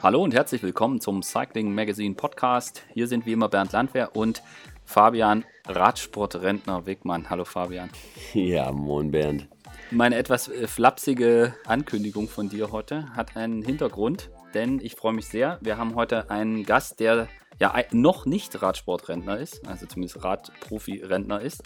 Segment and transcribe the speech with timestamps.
[0.00, 2.82] Hallo und herzlich willkommen zum Cycling Magazine Podcast.
[2.94, 4.44] Hier sind wie immer Bernd Landwehr und
[4.84, 7.28] Fabian Radsportrentner Wegmann.
[7.30, 7.90] Hallo Fabian.
[8.32, 9.48] Ja, moin Bernd.
[9.90, 15.26] Meine etwas äh, flapsige Ankündigung von dir heute hat einen Hintergrund, denn ich freue mich
[15.26, 15.58] sehr.
[15.62, 17.26] Wir haben heute einen Gast, der
[17.58, 21.64] ja noch nicht Radsportrentner ist, also zumindest Radprofi-Rentner ist.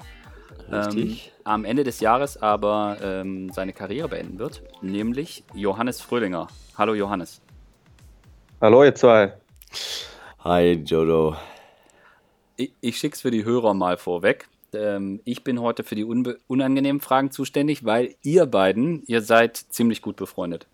[0.71, 6.47] Ähm, am Ende des Jahres aber ähm, seine Karriere beenden wird, nämlich Johannes Fröhlinger.
[6.79, 7.43] Hallo Johannes.
[8.63, 9.33] Hallo ihr zwei.
[10.45, 11.35] Hi Jodo.
[12.55, 14.47] Ich, ich schicke es für die Hörer mal vorweg.
[14.73, 20.01] Ähm, ich bin heute für die unangenehmen Fragen zuständig, weil ihr beiden, ihr seid ziemlich
[20.01, 20.69] gut befreundet.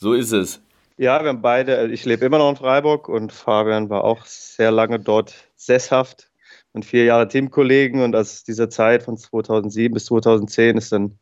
[0.00, 0.60] So ist es.
[0.96, 4.72] Ja, wir haben beide, ich lebe immer noch in Freiburg und Fabian war auch sehr
[4.72, 6.28] lange dort sesshaft
[6.72, 11.16] und vier Jahre Teamkollegen und aus dieser Zeit von 2007 bis 2010 ist dann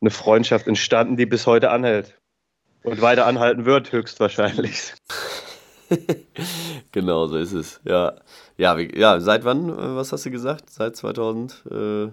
[0.00, 2.18] eine Freundschaft entstanden, die bis heute anhält
[2.82, 4.94] und weiter anhalten wird, höchstwahrscheinlich.
[6.92, 7.80] genau, so ist es.
[7.84, 8.14] Ja,
[8.56, 10.70] ja, wie, ja seit wann, äh, was hast du gesagt?
[10.70, 11.64] Seit 2000?
[11.70, 12.08] Äh...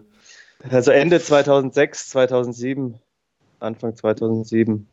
[0.70, 3.00] Also Ende 2006, 2007,
[3.60, 4.88] Anfang 2007.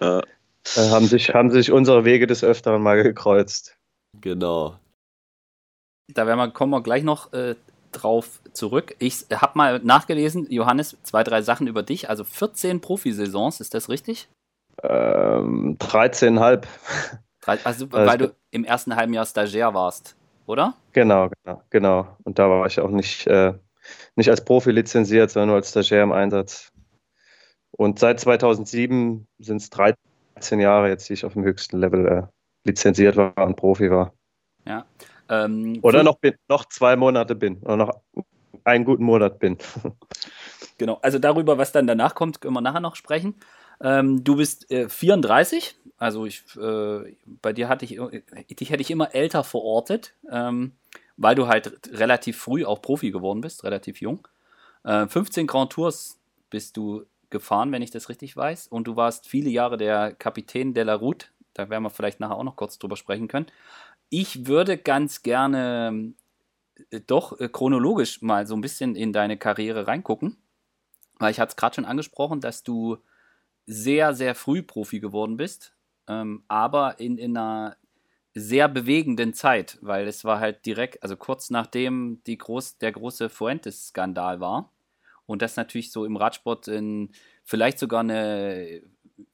[0.00, 0.22] Äh, äh,
[0.90, 3.76] haben, sich, haben sich unsere Wege des Öfteren mal gekreuzt.
[4.20, 4.78] Genau.
[6.12, 7.54] Da werden wir, kommen wir gleich noch äh,
[7.92, 8.96] drauf zurück.
[8.98, 12.08] Ich habe mal nachgelesen, Johannes, zwei, drei Sachen über dich.
[12.08, 14.28] Also 14 Profisaisons, ist das richtig?
[14.88, 16.64] Ähm, 13,5.
[17.46, 20.74] Also, also, weil du im ersten halben Jahr Stagiaire warst, oder?
[20.92, 22.16] Genau, genau, genau.
[22.24, 23.54] Und da war ich auch nicht, äh,
[24.16, 26.70] nicht als Profi lizenziert, sondern nur als Stagiaire im Einsatz.
[27.72, 29.98] Und seit 2007 sind es 13
[30.36, 32.22] 18 Jahre jetzt, die ich auf dem höchsten Level äh,
[32.64, 34.12] lizenziert war und Profi war.
[34.66, 34.84] Ja.
[35.28, 37.58] Ähm, oder noch, bin, noch zwei Monate bin.
[37.62, 38.00] Oder noch
[38.64, 39.58] einen guten Monat bin.
[40.78, 43.36] genau, also darüber, was dann danach kommt, können wir nachher noch sprechen.
[43.80, 48.00] Ähm, du bist äh, 34, also ich, äh, bei dir hatte ich,
[48.56, 50.72] dich hätte ich immer älter verortet, ähm,
[51.16, 54.26] weil du halt relativ früh auch Profi geworden bist, relativ jung.
[54.84, 56.18] Äh, 15 Grand Tours
[56.50, 58.68] bist du gefahren, wenn ich das richtig weiß.
[58.68, 61.26] Und du warst viele Jahre der Kapitän de la Route.
[61.52, 63.46] Da werden wir vielleicht nachher auch noch kurz drüber sprechen können.
[64.08, 66.12] Ich würde ganz gerne
[66.90, 70.36] äh, doch äh, chronologisch mal so ein bisschen in deine Karriere reingucken.
[71.18, 72.98] Weil ich hatte es gerade schon angesprochen, dass du
[73.66, 75.74] sehr, sehr früh Profi geworden bist.
[76.08, 77.76] Ähm, aber in, in einer
[78.34, 83.28] sehr bewegenden Zeit, weil es war halt direkt, also kurz nachdem die groß, der große
[83.28, 84.70] Fuentes-Skandal war,
[85.26, 87.10] und das natürlich so im Radsport in,
[87.44, 88.82] vielleicht sogar eine,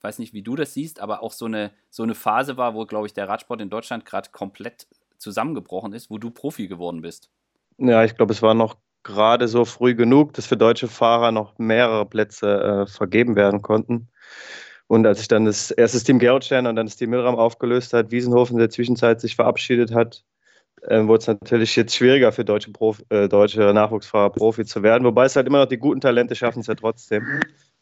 [0.01, 2.85] weiß nicht, wie du das siehst, aber auch so eine, so eine Phase war, wo,
[2.85, 4.87] glaube ich, der Radsport in Deutschland gerade komplett
[5.17, 7.29] zusammengebrochen ist, wo du Profi geworden bist.
[7.77, 11.57] Ja, ich glaube, es war noch gerade so früh genug, dass für deutsche Fahrer noch
[11.57, 14.09] mehrere Plätze äh, vergeben werden konnten.
[14.87, 18.11] Und als sich dann das erste Team Gerolstein und dann das Team Milram aufgelöst hat,
[18.11, 20.23] Wiesenhofen in der Zwischenzeit sich verabschiedet hat,
[20.81, 25.03] äh, wurde es natürlich jetzt schwieriger für deutsche, Profi, äh, deutsche Nachwuchsfahrer Profi zu werden.
[25.05, 27.25] Wobei es halt immer noch die guten Talente schaffen es ja trotzdem.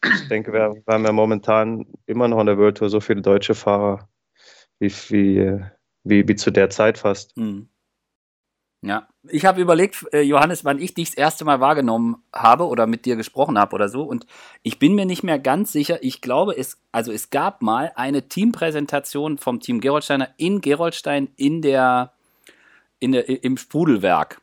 [0.04, 3.22] Ich denke, wir, wir haben ja momentan immer noch in der World Tour so viele
[3.22, 4.08] deutsche Fahrer
[4.78, 5.60] wie, wie,
[6.04, 7.36] wie, wie zu der Zeit fast.
[7.36, 7.68] Mhm.
[8.82, 12.86] Ja, ich habe überlegt, äh, Johannes, wann ich dich das erste Mal wahrgenommen habe oder
[12.86, 14.02] mit dir gesprochen habe oder so.
[14.02, 14.26] Und
[14.62, 16.02] ich bin mir nicht mehr ganz sicher.
[16.02, 21.60] Ich glaube, es, also es gab mal eine Teampräsentation vom Team Geroldsteiner in Geroldstein in
[21.60, 22.12] der
[23.00, 24.40] in der, im Sprudelwerk.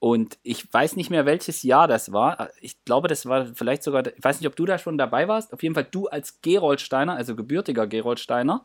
[0.00, 2.50] Und ich weiß nicht mehr, welches Jahr das war.
[2.60, 5.52] Ich glaube, das war vielleicht sogar, ich weiß nicht, ob du da schon dabei warst.
[5.52, 8.64] Auf jeden Fall du als Geroldsteiner, also gebürtiger Geroldsteiner.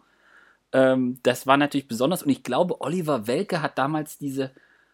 [0.72, 2.22] Ähm, das war natürlich besonders.
[2.22, 4.52] Und ich glaube, Oliver Welke hat damals diese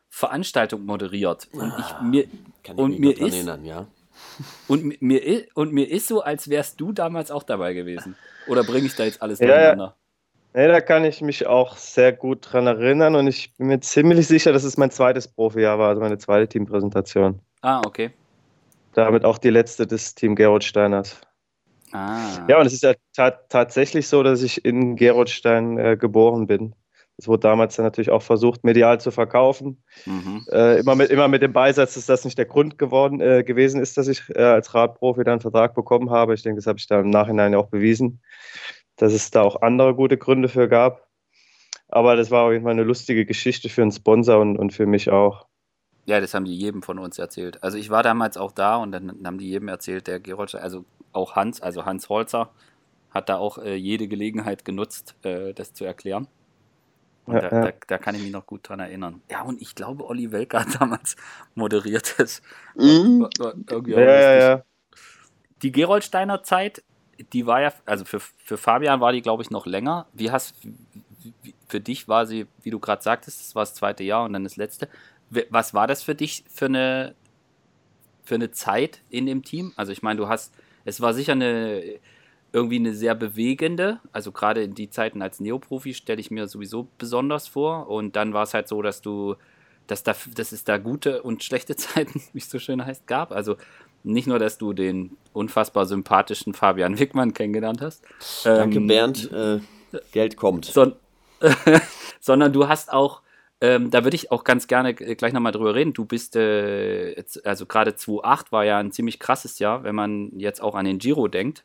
[0.10, 1.48] Veranstaltung moderiert.
[1.52, 2.26] Und ich ah, mir,
[2.64, 3.88] Kann ich und mich mir ist, erinnern, ja.
[4.68, 8.16] Und mir, und mir ist so, als wärst du damals auch dabei gewesen.
[8.48, 9.84] Oder bringe ich da jetzt alles durcheinander?
[9.84, 9.96] Ja,
[10.54, 14.28] Nee, da kann ich mich auch sehr gut dran erinnern und ich bin mir ziemlich
[14.28, 17.40] sicher, dass es mein zweites Profijahr war, also meine zweite Teampräsentation.
[17.62, 18.12] Ah, okay.
[18.94, 21.22] Damit auch die letzte des Team Geroldsteiners.
[21.92, 22.46] Ah.
[22.48, 26.74] Ja, und es ist ja ta tatsächlich so, dass ich in Geroldstein äh, geboren bin.
[27.20, 29.84] Es wurde damals dann natürlich auch versucht, medial zu verkaufen.
[30.06, 30.46] Mhm.
[30.52, 33.82] Äh, immer, mit, immer mit dem Beisatz, dass das nicht der Grund geworden, äh, gewesen
[33.82, 36.34] ist, dass ich äh, als Radprofi dann einen Vertrag bekommen habe.
[36.34, 38.22] Ich denke, das habe ich da im Nachhinein auch bewiesen
[39.00, 41.08] dass es da auch andere gute Gründe für gab.
[41.88, 44.86] Aber das war auf jeden Fall eine lustige Geschichte für einen Sponsor und, und für
[44.86, 45.48] mich auch.
[46.06, 47.64] Ja, das haben die jedem von uns erzählt.
[47.64, 50.86] Also ich war damals auch da und dann haben die jedem erzählt, der Gerold, also
[51.14, 52.50] auch Hans, also Hans Holzer,
[53.12, 56.28] hat da auch äh, jede Gelegenheit genutzt, äh, das zu erklären.
[57.30, 57.66] Und ja, da, ja.
[57.66, 59.22] Da, da, kann ich mich noch gut dran erinnern.
[59.30, 61.16] Ja, und ich glaube, Olli Welker hat damals
[61.56, 62.42] moderiert das.
[62.76, 63.28] Mhm.
[63.88, 64.64] ja, ja, ja.
[65.62, 66.84] Die Geroldsteiner Zeit
[67.34, 70.08] die war ja, also für, für Fabian war die, glaube ich, noch länger.
[70.14, 70.56] Wie hast,
[71.68, 74.44] für dich war sie, wie du gerade sagtest, das war das zweite Jahr und dann
[74.44, 74.88] das letzte.
[75.30, 77.14] Was war das für dich für eine,
[78.24, 79.74] für eine Zeit in dem Team?
[79.76, 80.54] Also ich meine, du hast,
[80.86, 82.00] es war sicher eine
[82.52, 86.88] irgendwie eine sehr bewegende, also gerade in die Zeiten als Neoprofi stelle ich mir sowieso
[86.98, 87.90] besonders vor.
[87.90, 89.36] Und dann war es halt so, dass du,
[89.88, 93.32] dass, da, dass es da gute und schlechte Zeiten, wie es so schön heißt, gab.
[93.32, 93.56] Also
[94.04, 98.04] nicht nur, dass du den unfassbar sympathischen Fabian Wickmann kennengelernt hast.
[98.44, 99.32] Danke, ähm, Bernd.
[99.32, 99.60] Äh,
[100.12, 100.66] Geld kommt.
[100.66, 100.94] So,
[102.20, 103.22] sondern du hast auch,
[103.62, 105.94] ähm, da würde ich auch ganz gerne gleich nochmal drüber reden.
[105.94, 110.62] Du bist, äh, also gerade 2008 war ja ein ziemlich krasses Jahr, wenn man jetzt
[110.62, 111.64] auch an den Giro denkt.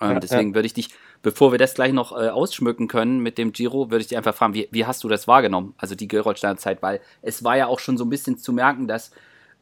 [0.00, 0.54] Ähm, ja, deswegen ja.
[0.54, 0.90] würde ich dich,
[1.22, 4.34] bevor wir das gleich noch äh, ausschmücken können mit dem Giro, würde ich dich einfach
[4.34, 5.74] fragen, wie, wie hast du das wahrgenommen?
[5.78, 8.88] Also die Gerolsteiner Zeit, weil es war ja auch schon so ein bisschen zu merken,
[8.88, 9.12] dass,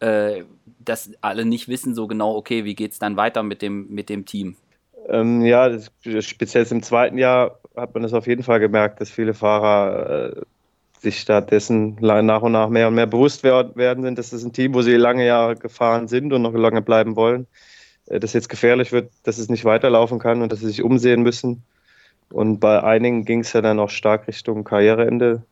[0.01, 0.45] äh,
[0.81, 4.09] dass alle nicht wissen so genau, okay, wie geht es dann weiter mit dem, mit
[4.09, 4.57] dem Team?
[5.09, 5.91] Ähm, ja, das,
[6.21, 10.43] speziell im zweiten Jahr hat man das auf jeden Fall gemerkt, dass viele Fahrer äh,
[11.01, 14.75] sich stattdessen nach und nach mehr und mehr bewusst werden sind, dass das ein Team,
[14.75, 17.47] wo sie lange Jahre gefahren sind und noch lange bleiben wollen.
[18.09, 21.23] Äh, dass jetzt gefährlich wird, dass es nicht weiterlaufen kann und dass sie sich umsehen
[21.23, 21.63] müssen.
[22.31, 25.43] Und bei einigen ging es ja dann auch stark Richtung Karriereende.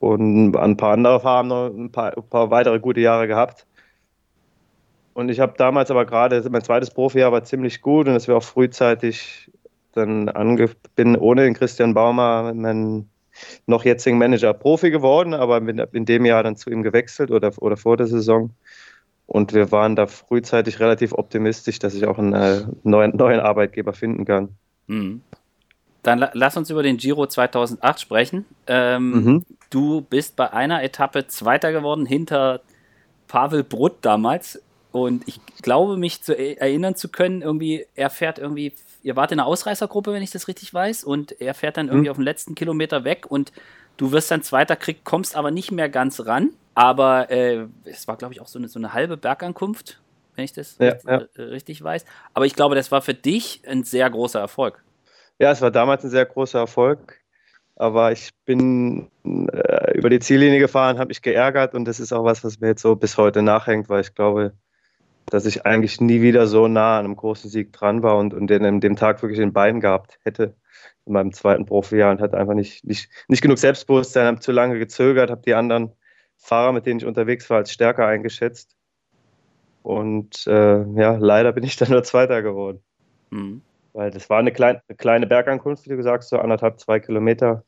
[0.00, 3.66] Und ein paar andere haben noch ein paar, ein paar weitere gute Jahre gehabt.
[5.14, 8.38] Und ich habe damals aber gerade, mein zweites Profijahr war ziemlich gut und es wäre
[8.38, 9.50] auch frühzeitig
[9.92, 13.08] dann ange bin ohne den Christian Baumer, mein
[13.66, 15.58] noch jetzigen Manager, Profi geworden, aber
[15.92, 18.50] in dem Jahr dann zu ihm gewechselt oder, oder vor der Saison.
[19.26, 23.92] Und wir waren da frühzeitig relativ optimistisch, dass ich auch einen äh, neuen, neuen Arbeitgeber
[23.92, 24.50] finden kann.
[24.86, 25.22] Mhm.
[26.02, 28.44] Dann la lass uns über den Giro 2008 sprechen.
[28.66, 29.44] Ähm, mhm.
[29.70, 32.60] Du bist bei einer Etappe Zweiter geworden hinter
[33.26, 34.62] Pavel Brutt damals.
[34.92, 39.32] Und ich glaube, mich zu e-, erinnern zu können, irgendwie, er fährt irgendwie, ihr wart
[39.32, 42.10] in einer Ausreißergruppe, wenn ich das richtig weiß, und er fährt dann irgendwie mhm.
[42.10, 43.50] auf den letzten Kilometer weg und
[43.96, 46.50] du wirst dann Zweiter, krieg, kommst aber nicht mehr ganz ran.
[46.74, 50.00] Aber äh, es war, glaube ich, auch so eine, so eine halbe Bergankunft,
[50.34, 51.18] wenn ich das ja, richtig, ja.
[51.36, 52.04] Äh, richtig weiß.
[52.32, 54.82] Aber ich glaube, das war für dich ein sehr großer Erfolg.
[55.38, 57.20] Ja, es war damals ein sehr großer Erfolg.
[57.76, 62.24] Aber ich bin äh, über die Ziellinie gefahren, habe mich geärgert und das ist auch
[62.24, 64.52] was, was mir jetzt so bis heute nachhängt, weil ich glaube,
[65.26, 68.46] dass ich eigentlich nie wieder so nah an einem großen Sieg dran war und, und
[68.46, 70.54] den an dem Tag wirklich in Beinen gehabt hätte
[71.06, 74.78] in meinem zweiten Profijahr und hatte einfach nicht, nicht, nicht genug Selbstbewusstsein, habe zu lange
[74.78, 75.92] gezögert, habe die anderen
[76.36, 78.76] Fahrer, mit denen ich unterwegs war, als stärker eingeschätzt.
[79.82, 82.82] Und äh, ja, leider bin ich dann nur Zweiter geworden.
[83.30, 83.62] Mhm.
[83.92, 86.98] Weil das war eine, klein, eine kleine Bergankunft, wie du gesagt hast, so anderthalb, zwei
[86.98, 87.64] Kilometer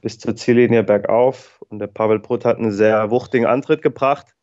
[0.00, 1.62] bis zur Ziellinie bergauf.
[1.68, 4.34] Und der Pavel Brutt hat einen sehr wuchtigen Antritt gebracht,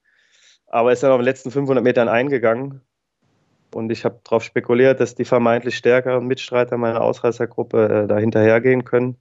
[0.67, 2.81] aber ist dann auf den letzten 500 Metern eingegangen.
[3.75, 8.85] Und ich habe darauf spekuliert, dass die vermeintlich stärkeren Mitstreiter meiner Ausreißergruppe äh, da hinterhergehen
[8.85, 9.17] können.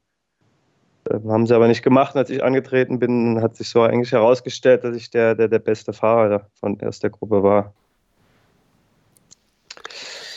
[1.11, 2.15] Äh, haben sie aber nicht gemacht.
[2.15, 5.59] Und als ich angetreten bin, hat sich so eigentlich herausgestellt, dass ich der, der, der
[5.59, 7.75] beste Fahrer von aus der Gruppe war.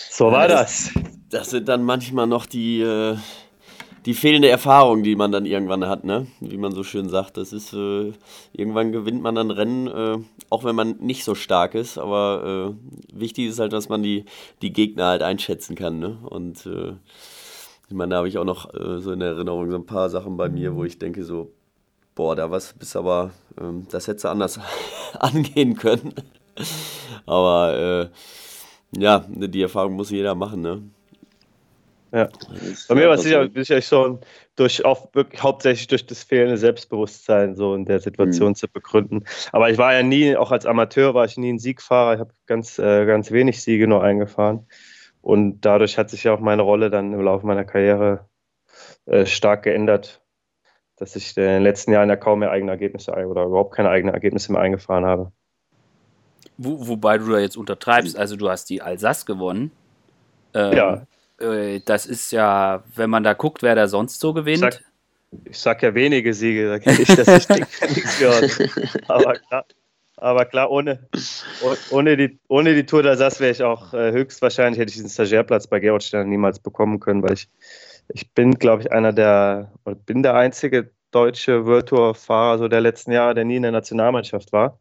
[0.09, 0.89] So war das.
[1.29, 3.17] Das sind dann manchmal noch die, äh,
[4.07, 6.27] die fehlende Erfahrung, die man dann irgendwann hat, ne?
[6.39, 7.35] Wie man so schön sagt.
[7.35, 8.13] Das ist, äh,
[8.53, 10.17] irgendwann gewinnt man dann Rennen, äh,
[10.49, 11.97] auch wenn man nicht so stark ist.
[11.97, 14.23] Aber äh, wichtig ist halt, dass man die,
[14.61, 16.19] die Gegner halt einschätzen kann, ne?
[16.23, 16.93] Und äh,
[17.89, 20.37] ich meine, da habe ich auch noch äh, so in Erinnerung so ein paar Sachen
[20.37, 21.51] bei mir, wo ich denke so,
[22.15, 24.57] boah, da was bist aber, ähm, das hätte anders
[25.19, 26.13] angehen können.
[27.25, 28.09] aber
[28.95, 30.81] äh, ja, die Erfahrung muss jeder machen, ne?
[32.11, 32.29] Ja.
[32.87, 34.19] Bei mir war es sicher, sicher schon
[34.55, 38.55] durch auch wirklich hauptsächlich durch das fehlende Selbstbewusstsein so in der Situation mhm.
[38.55, 39.25] zu begründen.
[39.51, 42.13] Aber ich war ja nie, auch als Amateur war ich nie ein Siegfahrer.
[42.13, 44.67] Ich habe ganz, äh, ganz wenig Siege nur eingefahren.
[45.21, 48.29] Und dadurch hat sich ja auch meine Rolle dann im Laufe meiner Karriere
[49.05, 50.21] äh, stark geändert,
[50.95, 54.13] dass ich in den letzten Jahren ja kaum mehr eigene Ergebnisse oder überhaupt keine eigenen
[54.13, 55.31] Ergebnisse mehr eingefahren habe.
[56.57, 59.71] Wo, wobei du da jetzt untertreibst, also du hast die Alsace gewonnen.
[60.53, 61.07] Ähm, ja.
[61.39, 64.63] Äh, das ist ja, wenn man da guckt, wer da sonst so gewinnt.
[64.63, 64.83] Ich sag,
[65.45, 67.67] ich sag ja wenige Siege, da kenne ich das nicht.
[69.07, 69.65] Aber klar,
[70.17, 71.07] aber klar, ohne,
[71.91, 75.67] ohne, die, ohne die Tour d'Alsace wäre ich auch äh, höchstwahrscheinlich, hätte ich diesen Stagiairplatz
[75.67, 77.47] bei Georg Stern niemals bekommen können, weil ich,
[78.09, 82.81] ich bin, glaube ich, einer der, oder bin der einzige deutsche World Tour-Fahrer so der
[82.81, 84.79] letzten Jahre, der nie in der Nationalmannschaft war,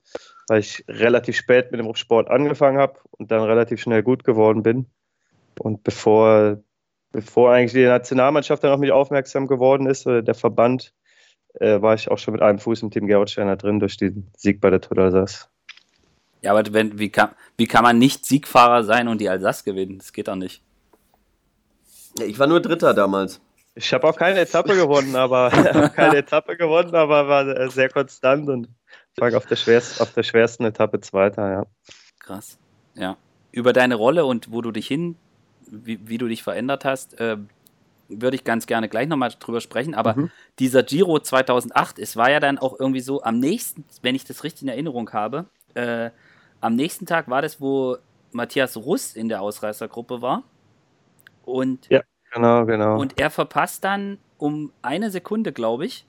[0.49, 4.63] weil ich relativ spät mit dem Sport angefangen habe und dann relativ schnell gut geworden
[4.63, 4.87] bin.
[5.61, 6.63] Und bevor,
[7.13, 10.93] bevor eigentlich die Nationalmannschaft dann auf mich aufmerksam geworden ist, oder der Verband,
[11.55, 14.61] äh, war ich auch schon mit einem Fuß im Team Gerolsteiner drin durch den Sieg
[14.61, 15.49] bei der Tour d'Alsace.
[16.43, 19.99] Ja, aber wenn, wie, kann, wie kann man nicht Siegfahrer sein und die Alsace gewinnen?
[19.99, 20.63] Das geht doch nicht.
[22.19, 23.41] Ja, ich war nur Dritter damals.
[23.75, 25.51] Ich habe auch keine Etappe gewonnen, aber
[25.95, 28.69] keine Etappe gewonnen, aber war sehr konstant und
[29.17, 31.67] war auf der, schwerst, auf der schwersten Etappe Zweiter, ja.
[32.19, 32.59] Krass.
[32.95, 33.17] Ja.
[33.51, 35.17] Über deine Rolle und wo du dich hin,
[35.71, 37.37] wie, wie du dich verändert hast, äh,
[38.09, 39.95] würde ich ganz gerne gleich nochmal drüber sprechen.
[39.95, 40.31] Aber mhm.
[40.59, 44.45] dieser Giro 2008, es war ja dann auch irgendwie so am nächsten, wenn ich das
[44.45, 46.11] richtig in Erinnerung habe, äh,
[46.61, 47.99] am nächsten Tag war das, wo
[48.33, 50.43] Matthias Russ in der Ausreißergruppe war.
[51.45, 52.03] Und ja.
[52.33, 52.99] Genau, genau.
[52.99, 56.07] Und er verpasst dann um eine Sekunde, glaube ich,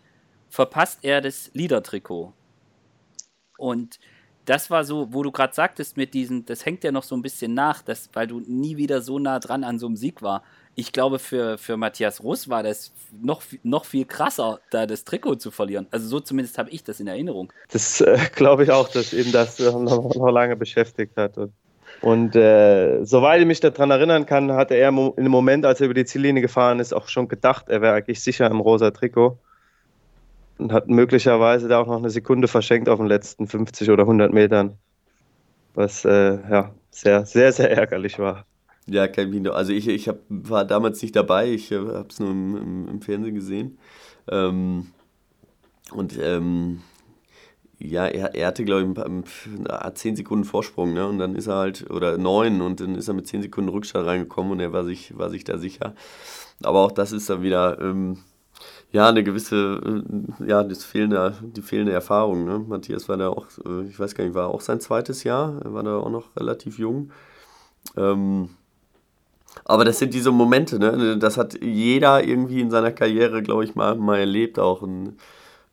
[0.49, 2.33] verpasst er das Liedertrikot.
[3.57, 3.99] Und
[4.47, 7.21] das war so, wo du gerade sagtest, mit diesem, das hängt ja noch so ein
[7.21, 10.41] bisschen nach, dass, weil du nie wieder so nah dran an so einem Sieg war.
[10.73, 15.35] Ich glaube, für, für Matthias Russ war das noch, noch viel krasser, da das Trikot
[15.35, 15.87] zu verlieren.
[15.91, 17.51] Also so zumindest habe ich das in Erinnerung.
[17.71, 21.37] Das äh, glaube ich auch, dass ihn das noch, noch lange beschäftigt hat.
[21.37, 21.51] Und
[22.01, 25.95] und äh, soweit ich mich daran erinnern kann, hatte er im Moment, als er über
[25.95, 29.39] die Ziellinie gefahren ist, auch schon gedacht, er wäre eigentlich sicher im rosa Trikot.
[30.57, 34.33] Und hat möglicherweise da auch noch eine Sekunde verschenkt auf den letzten 50 oder 100
[34.33, 34.77] Metern.
[35.75, 38.45] Was äh, ja, sehr, sehr, sehr ärgerlich war.
[38.87, 39.51] Ja, kein Video.
[39.51, 42.87] Also ich, ich hab, war damals nicht dabei, ich äh, habe es nur im, im,
[42.87, 43.77] im, Fernsehen gesehen.
[44.29, 44.87] Ähm,
[45.91, 46.81] und ähm,
[47.79, 51.07] ja, er, er hatte, glaube ich, 10 Sekunden Vorsprung, ne?
[51.07, 54.07] Und dann ist er halt, oder 9 und dann ist er mit 10 Sekunden Rückstand
[54.07, 55.93] reingekommen und er war sich, war sich da sicher.
[56.63, 58.19] Aber auch das ist dann wieder, ähm,
[58.91, 60.03] ja, eine gewisse,
[60.39, 62.59] äh, ja, das fehlende, die fehlende Erfahrung, ne?
[62.59, 65.73] Matthias war da auch, äh, ich weiß gar nicht, war auch sein zweites Jahr, er
[65.73, 67.11] war da auch noch relativ jung.
[67.95, 68.49] Ähm,
[69.65, 71.17] aber das sind diese Momente, ne?
[71.17, 74.81] Das hat jeder irgendwie in seiner Karriere, glaube ich, mal, mal erlebt, auch.
[74.81, 75.17] Und,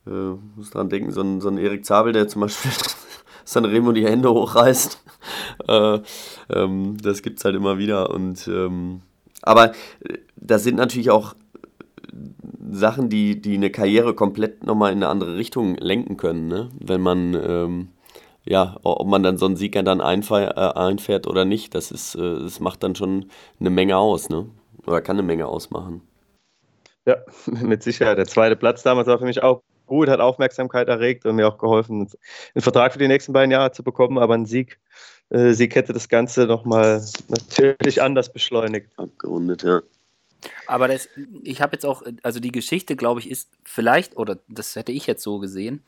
[0.07, 2.71] äh, muss dran denken, so ein, so ein Erik Zabel, der zum Beispiel
[3.45, 5.01] Sanremo die Hände hochreißt.
[5.67, 6.01] Äh,
[6.49, 8.11] ähm, das gibt es halt immer wieder.
[8.11, 9.01] Und, ähm,
[9.41, 11.33] aber äh, das sind natürlich auch
[12.71, 16.47] Sachen, die, die eine Karriere komplett nochmal in eine andere Richtung lenken können.
[16.47, 16.69] Ne?
[16.79, 17.87] Wenn man, ähm,
[18.43, 22.15] ja, ob man dann so einen Sieger dann einfährt, äh, einfährt oder nicht, das, ist,
[22.15, 24.29] äh, das macht dann schon eine Menge aus.
[24.29, 24.49] Ne?
[24.85, 26.01] Oder kann eine Menge ausmachen.
[27.05, 28.17] Ja, mit Sicherheit.
[28.17, 31.57] Der zweite Platz damals war für mich auch gut, hat Aufmerksamkeit erregt und mir auch
[31.57, 32.07] geholfen,
[32.55, 34.79] einen Vertrag für die nächsten beiden Jahre zu bekommen, aber ein Sieg,
[35.29, 38.89] äh, Sieg hätte das Ganze nochmal natürlich anders beschleunigt.
[38.97, 39.81] Abgerundet, ja.
[40.67, 41.09] Aber das,
[41.43, 45.07] ich habe jetzt auch, also die Geschichte, glaube ich, ist vielleicht, oder das hätte ich
[45.07, 45.83] jetzt so gesehen,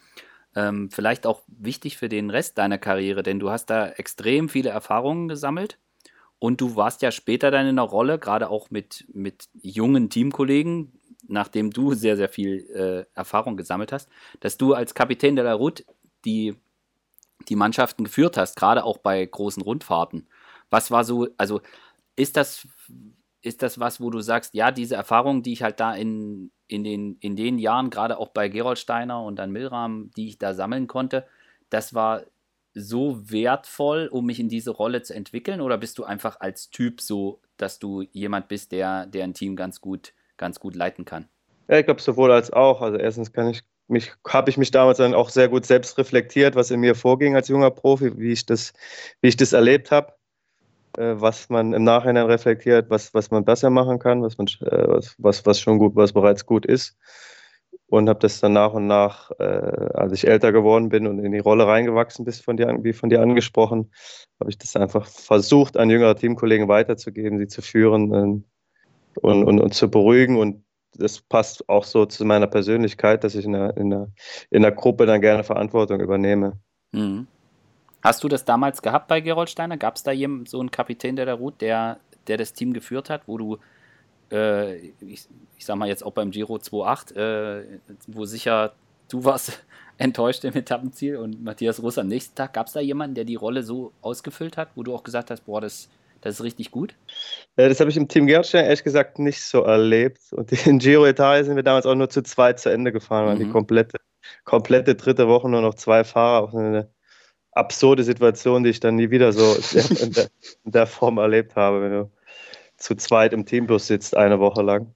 [0.55, 4.69] ähm, vielleicht auch wichtig für den Rest deiner Karriere, denn du hast da extrem viele
[4.69, 5.77] Erfahrungen gesammelt
[6.39, 10.91] und du warst ja später dann in einer Rolle, gerade auch mit, mit jungen Teamkollegen,
[11.27, 14.09] nachdem du sehr, sehr viel äh, Erfahrung gesammelt hast,
[14.39, 15.83] dass du als Kapitän de la Route
[16.25, 16.55] die,
[17.49, 20.27] die Mannschaften geführt hast, gerade auch bei großen Rundfahrten.
[20.69, 21.61] Was war so, also
[22.15, 22.67] ist das,
[23.47, 26.83] ist das was, wo du sagst, ja, diese Erfahrung, die ich halt da in, in,
[26.83, 30.53] den, in den Jahren, gerade auch bei Gerold Steiner und dann Milram, die ich da
[30.53, 31.25] sammeln konnte,
[31.69, 32.23] das war
[32.73, 35.61] so wertvoll, um mich in diese Rolle zu entwickeln?
[35.61, 39.55] Oder bist du einfach als Typ so, dass du jemand bist, der, der ein Team
[39.55, 41.27] ganz gut ganz gut leiten kann.
[41.67, 42.81] Ja, ich glaube sowohl als auch.
[42.81, 46.55] Also erstens kann ich mich, habe ich mich damals dann auch sehr gut selbst reflektiert,
[46.55, 48.73] was in mir vorging als junger Profi, wie ich das,
[49.21, 50.13] wie ich das erlebt habe,
[50.95, 55.15] was man im Nachhinein reflektiert, was, was man besser machen kann, was man, äh, was,
[55.17, 56.97] was, was schon gut, was bereits gut ist.
[57.89, 61.31] Und habe das dann nach und nach, äh, als ich älter geworden bin und in
[61.31, 63.91] die Rolle reingewachsen bist, von dir, wie von dir angesprochen,
[64.39, 68.43] habe ich das einfach versucht, an jüngere Teamkollegen weiterzugeben, sie zu führen,
[69.21, 70.37] und, und, und zu beruhigen.
[70.37, 70.63] Und
[70.93, 74.11] das passt auch so zu meiner Persönlichkeit, dass ich in der, in der,
[74.49, 76.59] in der Gruppe dann gerne Verantwortung übernehme.
[76.91, 77.27] Mhm.
[78.01, 79.77] Hast du das damals gehabt bei Gerold Steiner?
[79.77, 83.23] Gab es da jemanden, so einen Kapitän der Route, der, der das Team geführt hat,
[83.27, 83.57] wo du,
[84.31, 85.27] äh, ich,
[85.57, 88.73] ich sag mal jetzt auch beim Giro 2.8, äh, wo sicher
[89.09, 89.63] du warst
[89.97, 93.35] enttäuscht im Etappenziel und Matthias Russ am nächsten Tag, gab es da jemanden, der die
[93.35, 95.89] Rolle so ausgefüllt hat, wo du auch gesagt hast, boah, das,
[96.21, 96.95] das ist richtig gut?
[97.55, 100.21] Äh, das habe ich im Team Gertstein ehrlich gesagt nicht so erlebt.
[100.31, 103.35] Und in Giro Italia sind wir damals auch nur zu zweit zu Ende gefahren, weil
[103.35, 103.45] mhm.
[103.45, 103.97] die komplette,
[104.43, 106.43] komplette dritte Woche nur noch zwei Fahrer.
[106.43, 106.89] Auch eine
[107.57, 109.55] absurde Situation, die ich dann nie wieder so
[110.01, 110.27] in der,
[110.65, 112.11] in der Form erlebt habe, wenn du
[112.77, 114.93] zu zweit im Teambus sitzt, eine Woche lang.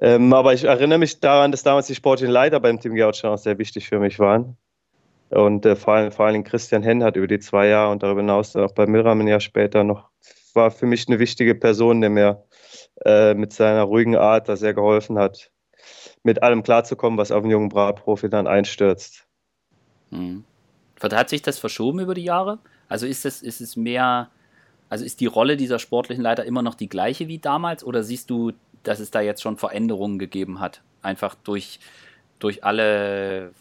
[0.00, 3.38] Ähm, aber ich erinnere mich daran, dass damals die sportlichen Leiter beim Team Gertstein auch
[3.38, 4.56] sehr wichtig für mich waren.
[5.30, 8.20] Und äh, vor, allem, vor allem Christian Henn hat über die zwei Jahre und darüber
[8.20, 10.10] hinaus auch bei Milram ein Jahr später noch,
[10.54, 12.44] war für mich eine wichtige Person, der mir
[13.04, 15.50] äh, mit seiner ruhigen Art da sehr geholfen hat,
[16.22, 19.26] mit allem klarzukommen, was auf einen jungen Bratprofi dann einstürzt.
[20.10, 20.44] Hm.
[21.02, 22.58] Hat sich das verschoben über die Jahre?
[22.88, 24.28] Also ist es, ist es mehr,
[24.88, 28.30] also ist die Rolle dieser sportlichen Leiter immer noch die gleiche wie damals oder siehst
[28.30, 30.82] du dass es da jetzt schon Veränderungen gegeben hat.
[31.02, 31.80] Einfach durch,
[32.38, 33.52] durch alle,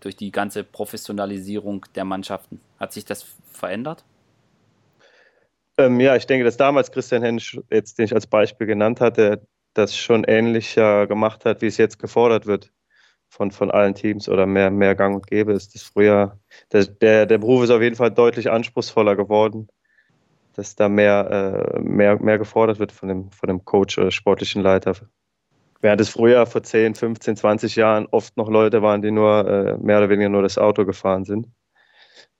[0.00, 2.60] durch die ganze Professionalisierung der Mannschaften.
[2.78, 4.04] Hat sich das verändert?
[5.78, 9.42] Ähm, ja, ich denke, dass damals Christian Hensch, jetzt den ich als Beispiel genannt hatte,
[9.74, 12.70] das schon ähnlicher gemacht hat, wie es jetzt gefordert wird
[13.30, 15.74] von, von allen Teams oder mehr, mehr Gang und Gäbe ist.
[15.74, 16.38] Das früher,
[16.72, 19.68] der, der, der Beruf ist auf jeden Fall deutlich anspruchsvoller geworden,
[20.56, 24.62] dass da mehr, äh, mehr, mehr gefordert wird von dem, von dem Coach oder sportlichen
[24.62, 24.94] Leiter.
[25.80, 29.78] Während es früher vor 10, 15, 20 Jahren oft noch Leute waren, die nur äh,
[29.78, 31.46] mehr oder weniger nur das Auto gefahren sind,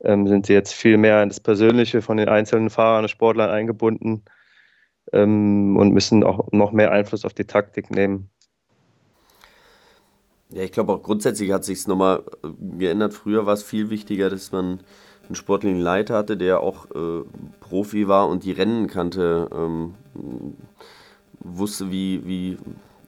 [0.02, 3.50] ähm, sind sie jetzt viel mehr in das Persönliche von den einzelnen Fahrern und Sportlern
[3.50, 4.24] eingebunden
[5.12, 8.30] ähm, und müssen auch noch mehr Einfluss auf die Taktik nehmen.
[10.52, 13.14] Ja, ich glaube auch grundsätzlich hat sich es nochmal äh, geändert.
[13.14, 14.80] Früher war es viel wichtiger, dass man
[15.28, 17.22] einen sportlichen Leiter hatte, der auch äh,
[17.60, 19.94] Profi war und die Rennen kannte, ähm,
[21.38, 22.58] wusste, wie, wie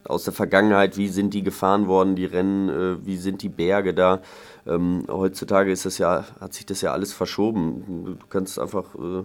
[0.04, 3.92] aus der Vergangenheit, wie sind die gefahren worden, die Rennen, äh, wie sind die Berge
[3.92, 4.20] da.
[4.66, 8.16] Ähm, heutzutage ist das ja, hat sich das ja alles verschoben.
[8.20, 9.25] Du kannst einfach äh,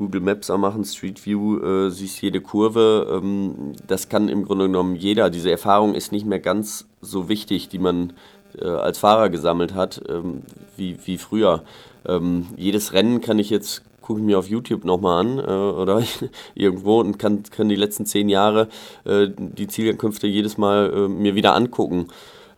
[0.00, 3.20] Google Maps anmachen, Street View, äh, siehst jede Kurve.
[3.22, 5.28] Ähm, das kann im Grunde genommen jeder.
[5.28, 8.14] Diese Erfahrung ist nicht mehr ganz so wichtig, die man
[8.58, 10.42] äh, als Fahrer gesammelt hat, ähm,
[10.76, 11.64] wie, wie früher.
[12.08, 16.02] Ähm, jedes Rennen kann ich jetzt gucke ich mir auf YouTube nochmal an äh, oder
[16.54, 18.68] irgendwo und kann, kann die letzten zehn Jahre
[19.04, 22.08] äh, die Zielankünfte jedes Mal äh, mir wieder angucken.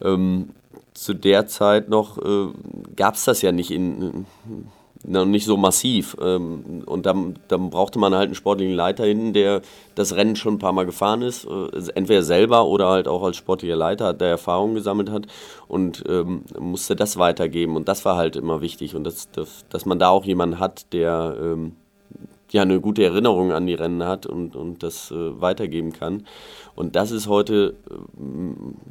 [0.00, 0.50] Ähm,
[0.94, 2.52] zu der Zeit noch äh,
[2.94, 4.26] gab es das ja nicht in,
[5.04, 6.16] noch nicht so massiv.
[6.20, 9.62] Ähm, und dann, dann brauchte man halt einen sportlichen Leiter hinten, der
[9.94, 13.36] das Rennen schon ein paar Mal gefahren ist, äh, entweder selber oder halt auch als
[13.36, 15.26] sportlicher Leiter, der Erfahrung gesammelt hat
[15.68, 17.76] und ähm, musste das weitergeben.
[17.76, 18.94] Und das war halt immer wichtig.
[18.94, 21.76] Und das, das, dass man da auch jemanden hat, der ähm,
[22.52, 26.26] ja eine gute Erinnerung an die Rennen hat und, und das äh, weitergeben kann.
[26.74, 27.94] Und das ist heute äh,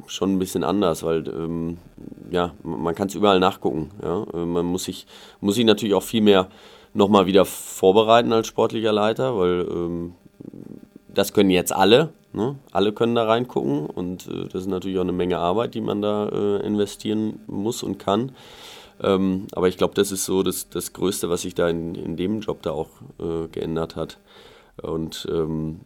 [0.06, 1.78] schon ein bisschen anders, weil ähm,
[2.30, 3.90] ja, man kann es überall nachgucken.
[4.02, 4.24] Ja?
[4.34, 5.06] Äh, man muss sich,
[5.40, 6.48] muss sich natürlich auch viel mehr
[6.94, 10.14] nochmal wieder vorbereiten als sportlicher Leiter, weil ähm,
[11.08, 12.12] das können jetzt alle.
[12.32, 12.56] Ne?
[12.72, 16.00] Alle können da reingucken und äh, das ist natürlich auch eine Menge Arbeit, die man
[16.00, 18.32] da äh, investieren muss und kann.
[19.02, 22.16] Ähm, aber ich glaube, das ist so das, das Größte, was sich da in, in
[22.16, 22.88] dem Job da auch
[23.18, 24.18] äh, geändert hat.
[24.80, 25.80] Und ähm,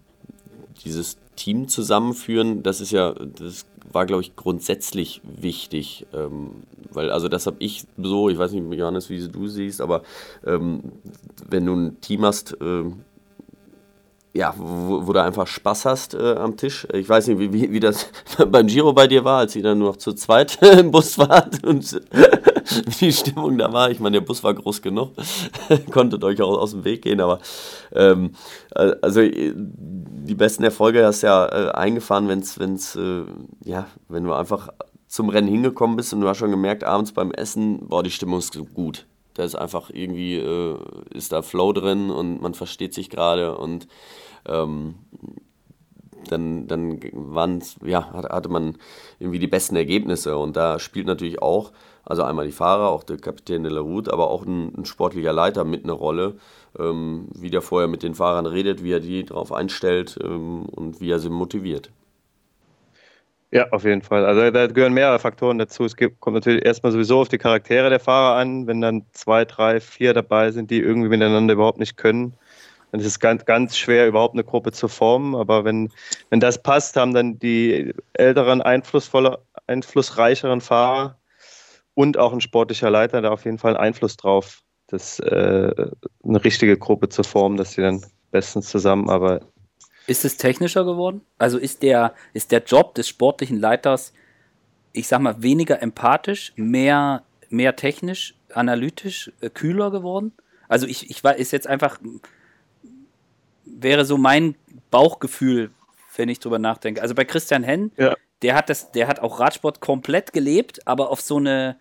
[0.85, 6.07] dieses Team zusammenführen, das ist ja, das war, glaube ich, grundsätzlich wichtig.
[6.12, 6.50] Ähm,
[6.90, 10.02] weil, also das habe ich so, ich weiß nicht, Johannes, wie du siehst, aber
[10.44, 10.83] ähm,
[11.48, 12.85] wenn du ein Team hast, äh,
[14.37, 16.87] ja, wo, wo, du einfach Spaß hast äh, am Tisch.
[16.92, 18.11] Ich weiß nicht, wie, wie, das
[18.50, 21.64] beim Giro bei dir war, als ihr dann nur noch zu zweit im Bus wart
[21.64, 22.00] und
[22.87, 23.90] wie die Stimmung da war.
[23.90, 25.12] Ich meine, der Bus war groß genug,
[25.90, 27.40] konntet euch auch aus dem Weg gehen, aber
[27.92, 28.33] ähm,
[28.74, 33.22] also die besten Erfolge hast du ja äh, eingefahren, wenn's, wenn's, äh,
[33.64, 34.68] ja, wenn du einfach
[35.07, 38.38] zum Rennen hingekommen bist und du hast schon gemerkt, abends beim Essen, boah, die Stimmung
[38.38, 39.07] ist gut.
[39.35, 40.79] Da ist einfach irgendwie, äh,
[41.12, 43.87] ist da Flow drin und man versteht sich gerade und
[44.46, 44.96] ähm,
[46.29, 48.76] dann, dann waren's, ja, hatte man
[49.18, 50.37] irgendwie die besten Ergebnisse.
[50.37, 51.72] Und da spielt natürlich auch,
[52.07, 55.33] also einmal die Fahrer, auch der Kapitän de la Route, aber auch ein, ein sportlicher
[55.33, 56.37] Leiter mit eine Rolle,
[56.79, 61.01] ähm, wie der vorher mit den Fahrern redet, wie er die darauf einstellt ähm, und
[61.01, 61.90] wie er sie motiviert.
[63.51, 64.25] Ja, auf jeden Fall.
[64.25, 65.85] Also da gehören mehrere Faktoren dazu.
[65.85, 68.66] Es gibt, kommt natürlich erstmal sowieso auf die Charaktere der Fahrer an.
[68.66, 72.35] Wenn dann zwei, drei, vier dabei sind, die irgendwie miteinander überhaupt nicht können,
[72.90, 75.35] dann ist es ganz, ganz schwer, überhaupt eine Gruppe zu formen.
[75.35, 75.90] Aber wenn,
[76.31, 81.16] wenn das passt, haben dann die älteren, einflussvoller, einflussreicheren Fahrer
[81.97, 85.73] und auch ein sportlicher Leiter da auf jeden Fall Einfluss drauf, das, äh,
[86.23, 89.47] eine richtige Gruppe zu formen, dass sie dann bestens zusammenarbeiten.
[90.07, 91.23] Ist es technischer geworden?
[91.39, 94.13] Also ist der, ist der Job des sportlichen Leiters,
[94.93, 100.33] ich sag mal, weniger empathisch, mehr, mehr technisch, analytisch, äh, kühler geworden?
[100.69, 101.99] Also ich, ich war, ist jetzt einfach,
[103.65, 104.55] wäre so mein
[104.91, 105.71] Bauchgefühl,
[106.15, 107.01] wenn ich drüber nachdenke.
[107.01, 108.15] Also bei Christian Henn, ja.
[108.43, 111.77] der hat das, der hat auch Radsport komplett gelebt, aber auf so eine,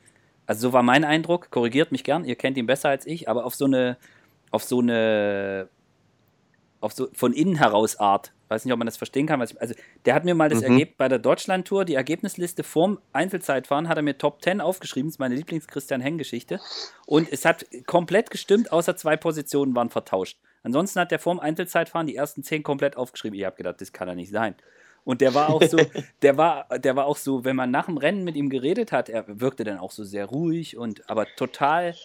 [0.45, 3.45] also so war mein Eindruck, korrigiert mich gern, ihr kennt ihn besser als ich, aber
[3.45, 3.97] auf so eine,
[4.51, 5.69] auf so eine,
[6.81, 8.31] auf so von innen heraus Art.
[8.47, 9.41] Weiß nicht, ob man das verstehen kann.
[9.41, 9.73] Ich, also,
[10.05, 10.73] der hat mir mal das mhm.
[10.73, 15.09] Ergebnis bei der Deutschlandtour, die Ergebnisliste vorm Einzelzeitfahren, hat er mir Top 10 aufgeschrieben.
[15.09, 16.59] Das ist meine Lieblings-Christian Henn-Geschichte.
[17.07, 20.37] Und es hat komplett gestimmt, außer zwei Positionen waren vertauscht.
[20.61, 23.37] Ansonsten hat der vorm Einzelzeitfahren die ersten zehn komplett aufgeschrieben.
[23.37, 24.55] Ich habe gedacht, das kann er nicht sein.
[25.05, 25.77] Und der war auch so,
[26.21, 29.07] der war, der war auch so, wenn man nach dem Rennen mit ihm geredet hat,
[29.07, 31.95] er wirkte dann auch so sehr ruhig und aber total,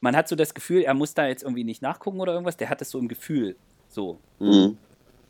[0.00, 2.70] man hat so das Gefühl, er muss da jetzt irgendwie nicht nachgucken oder irgendwas, der
[2.70, 3.56] hat es so im Gefühl.
[3.88, 4.18] So.
[4.38, 4.78] Mhm.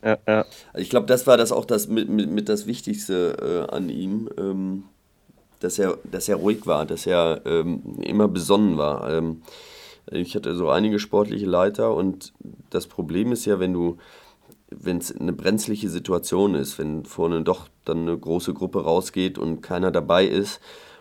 [0.02, 0.44] ja, ja.
[0.72, 3.88] Also ich glaube, das war das auch das mit, mit, mit das Wichtigste äh, an
[3.88, 4.84] ihm, ähm,
[5.60, 9.10] dass, er, dass er ruhig war, dass er ähm, immer besonnen war.
[9.10, 9.42] Ähm,
[10.10, 12.34] ich hatte so einige sportliche Leiter und
[12.68, 13.96] das Problem ist ja, wenn du,
[14.80, 19.60] wenn es eine brenzliche Situation ist, wenn vorne doch dann eine große Gruppe rausgeht und
[19.60, 20.60] keiner dabei ist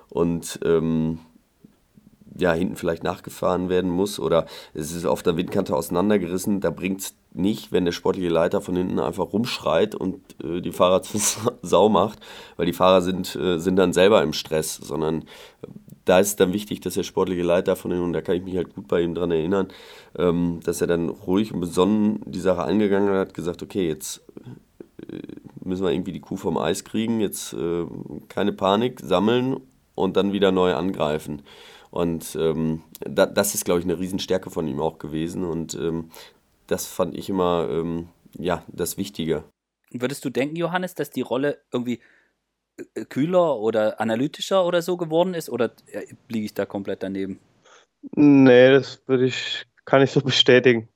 [0.09, 1.19] und ähm,
[2.38, 7.01] ja, hinten vielleicht nachgefahren werden muss oder es ist auf der Windkante auseinandergerissen, da bringt
[7.01, 11.19] es nicht, wenn der sportliche Leiter von hinten einfach rumschreit und äh, die Fahrer zu
[11.62, 12.19] Sau macht,
[12.57, 15.25] weil die Fahrer sind, äh, sind dann selber im Stress, sondern
[16.05, 18.55] da ist dann wichtig, dass der sportliche Leiter von hinten, und da kann ich mich
[18.55, 19.67] halt gut bei ihm dran erinnern,
[20.17, 24.21] ähm, dass er dann ruhig und besonnen die Sache angegangen hat, gesagt, okay, jetzt
[25.09, 25.19] äh,
[25.63, 27.85] müssen wir irgendwie die Kuh vom Eis kriegen, jetzt äh,
[28.27, 29.57] keine Panik, sammeln
[29.95, 31.41] und dann wieder neu angreifen.
[31.91, 35.43] Und ähm, da, das ist, glaube ich, eine Riesenstärke von ihm auch gewesen.
[35.43, 36.09] Und ähm,
[36.65, 39.43] das fand ich immer ähm, ja, das Wichtige.
[39.91, 41.99] Würdest du denken, Johannes, dass die Rolle irgendwie
[43.09, 45.49] kühler oder analytischer oder so geworden ist?
[45.49, 47.39] Oder äh, liege ich da komplett daneben?
[48.15, 50.89] Nee, das würde ich, kann ich so bestätigen.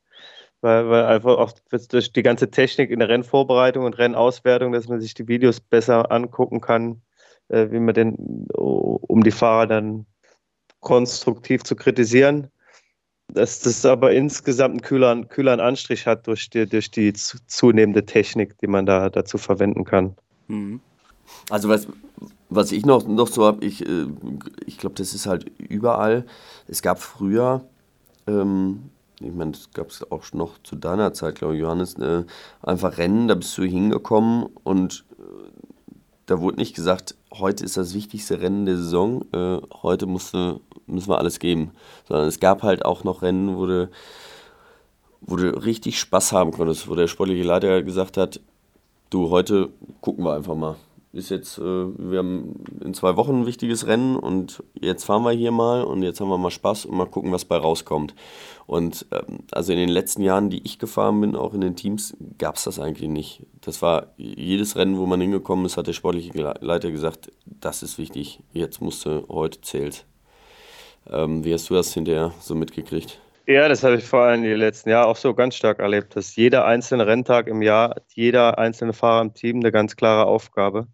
[0.61, 1.51] Weil, weil einfach auch
[1.91, 6.11] durch die ganze Technik in der Rennvorbereitung und Rennauswertung, dass man sich die Videos besser
[6.11, 7.01] angucken kann,
[7.49, 10.07] äh, wie man denn, um die Fahrer dann
[10.79, 12.49] konstruktiv zu kritisieren
[13.33, 18.57] dass das aber insgesamt einen kühleren, kühleren Anstrich hat durch die, durch die zunehmende Technik,
[18.59, 20.15] die man da dazu verwenden kann.
[20.47, 20.79] Mhm.
[21.49, 21.87] Also was,
[22.49, 24.07] was ich noch, noch so habe, ich, äh,
[24.65, 26.25] ich glaube, das ist halt überall.
[26.67, 27.63] Es gab früher,
[28.27, 32.23] ähm, ich meine, das gab es auch noch zu deiner Zeit, glaube ich, Johannes, äh,
[32.61, 35.05] einfach Rennen, da bist du hingekommen und
[36.27, 41.09] da wurde nicht gesagt, heute ist das wichtigste Rennen der Saison, äh, heute musste, müssen
[41.09, 41.71] wir alles geben.
[42.07, 43.89] Sondern es gab halt auch noch Rennen, wo du,
[45.21, 48.41] wo du richtig Spaß haben konntest, wo der sportliche Leiter gesagt hat,
[49.09, 49.69] du, heute
[50.01, 50.75] gucken wir einfach mal
[51.13, 55.31] ist jetzt, äh, wir haben in zwei Wochen ein wichtiges Rennen und jetzt fahren wir
[55.31, 58.13] hier mal und jetzt haben wir mal Spaß und mal gucken, was bei rauskommt.
[58.65, 62.15] Und ähm, also in den letzten Jahren, die ich gefahren bin, auch in den Teams,
[62.37, 63.45] gab es das eigentlich nicht.
[63.61, 67.97] Das war jedes Rennen, wo man hingekommen ist, hat der sportliche Leiter gesagt, das ist
[67.97, 70.05] wichtig, jetzt musst du, heute zählt.
[71.09, 73.19] Ähm, wie hast du das hinterher so mitgekriegt?
[73.47, 76.35] Ja, das habe ich vor allem die letzten Jahre auch so ganz stark erlebt, dass
[76.35, 80.87] jeder einzelne Renntag im Jahr, jeder einzelne Fahrer im Team eine ganz klare Aufgabe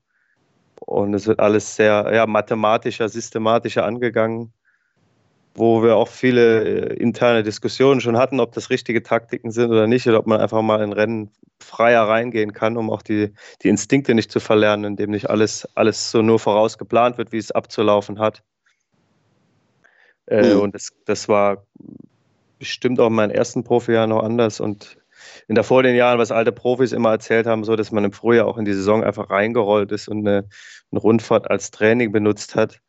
[0.86, 4.54] und es wird alles sehr ja, mathematischer, systematischer angegangen,
[5.56, 9.88] wo wir auch viele äh, interne Diskussionen schon hatten, ob das richtige Taktiken sind oder
[9.88, 13.70] nicht, oder ob man einfach mal in Rennen freier reingehen kann, um auch die, die
[13.70, 18.20] Instinkte nicht zu verlernen, indem nicht alles, alles so nur vorausgeplant wird, wie es abzulaufen
[18.20, 18.44] hat.
[20.28, 20.62] Äh, mhm.
[20.62, 21.66] Und das, das war
[22.60, 24.98] bestimmt auch in meinen ersten Profijahren noch anders und
[25.48, 28.12] in der vor den Jahren, was alte Profis immer erzählt haben, so dass man im
[28.12, 30.48] Frühjahr auch in die Saison einfach reingerollt ist und eine,
[30.92, 32.80] eine Rundfahrt als Training benutzt hat.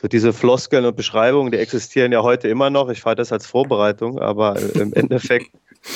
[0.00, 2.88] So diese Floskeln und Beschreibungen, die existieren ja heute immer noch.
[2.88, 5.50] Ich fahre das als Vorbereitung, aber im Endeffekt,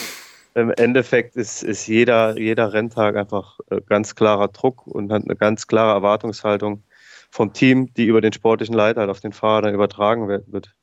[0.54, 5.36] im Endeffekt ist, ist jeder, jeder Renntag einfach äh, ganz klarer Druck und hat eine
[5.36, 6.82] ganz klare Erwartungshaltung
[7.30, 10.74] vom Team, die über den sportlichen Leiter halt auf den Fahrer dann übertragen wird.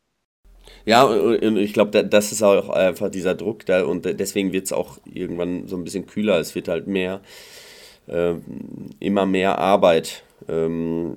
[0.85, 4.73] Ja, und ich glaube, das ist auch einfach dieser Druck da und deswegen wird es
[4.73, 6.39] auch irgendwann so ein bisschen kühler.
[6.39, 7.21] Es wird halt mehr,
[8.07, 8.35] äh,
[8.99, 10.23] immer mehr Arbeit.
[10.47, 11.15] Ähm,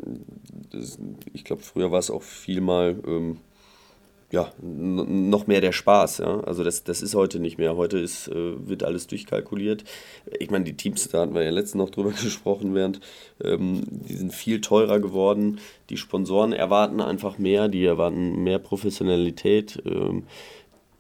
[0.71, 0.99] das,
[1.33, 3.39] ich glaube, früher war es auch viel mal ähm,
[4.33, 6.19] ja, noch mehr der Spaß.
[6.19, 6.41] Ja?
[6.41, 7.77] Also das, das ist heute nicht mehr.
[7.77, 9.85] Heute ist, äh, wird alles durchkalkuliert.
[10.41, 13.01] Ich meine, die Teams, da hatten wir ja letztens noch drüber gesprochen, während
[13.45, 15.61] ähm, die sind viel teurer geworden.
[15.91, 19.83] Die Sponsoren erwarten einfach mehr, die erwarten mehr Professionalität.
[19.85, 20.25] Ähm,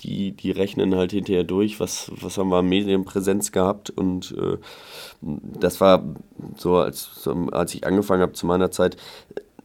[0.02, 4.58] die, die rechnen halt hinterher durch, was, was haben wir an Medienpräsenz gehabt und äh,
[5.20, 6.02] das war
[6.56, 8.96] so, als, als ich angefangen habe zu meiner Zeit,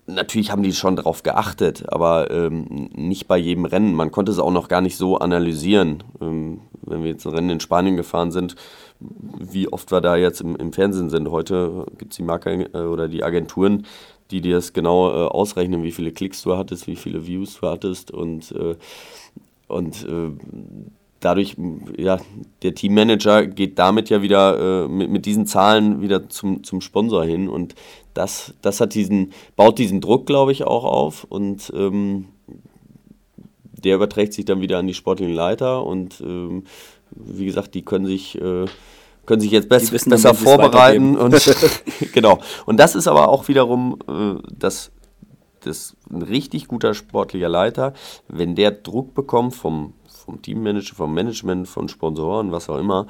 [0.08, 3.94] natürlich haben die schon darauf geachtet, aber ähm, nicht bei jedem Rennen.
[3.94, 6.04] Man konnte es auch noch gar nicht so analysieren.
[6.22, 8.56] Ähm, wenn wir jetzt ein Rennen in Spanien gefahren sind,
[9.00, 11.30] wie oft wir da jetzt im, im Fernsehen sind.
[11.30, 13.86] Heute gibt es die Marke äh, oder die Agenturen,
[14.32, 17.68] die dir das genau äh, ausrechnen, wie viele Klicks du hattest, wie viele Views du
[17.68, 18.76] hattest und, äh,
[19.68, 20.32] und äh,
[21.20, 21.56] dadurch,
[21.98, 22.20] ja,
[22.62, 27.24] der Teammanager geht damit ja wieder äh, mit, mit diesen Zahlen wieder zum, zum Sponsor
[27.24, 27.50] hin.
[27.50, 27.76] Und
[28.14, 31.24] das, das hat diesen, baut diesen Druck, glaube ich, auch auf.
[31.24, 32.26] Und ähm,
[33.64, 35.86] der überträgt sich dann wieder an die sportlichen Leiter.
[35.86, 36.64] Und ähm,
[37.12, 38.66] wie gesagt, die können sich, äh,
[39.26, 41.18] können sich jetzt best, wissen, besser vorbereiten.
[41.18, 41.36] und
[42.14, 42.40] genau.
[42.66, 44.92] Und das ist aber auch wiederum äh, das,
[45.62, 47.94] das ein richtig guter sportlicher Leiter,
[48.28, 49.94] wenn der Druck bekommt vom,
[50.28, 53.08] vom Teammanager, vom Management, von Sponsoren, was auch immer,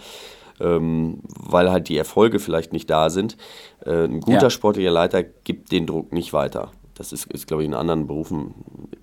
[0.59, 3.37] ähm, weil halt die Erfolge vielleicht nicht da sind.
[3.83, 4.49] Äh, ein guter ja.
[4.51, 6.71] sportlicher Leiter gibt den Druck nicht weiter.
[6.93, 8.53] Das ist, ist glaube ich, in anderen Berufen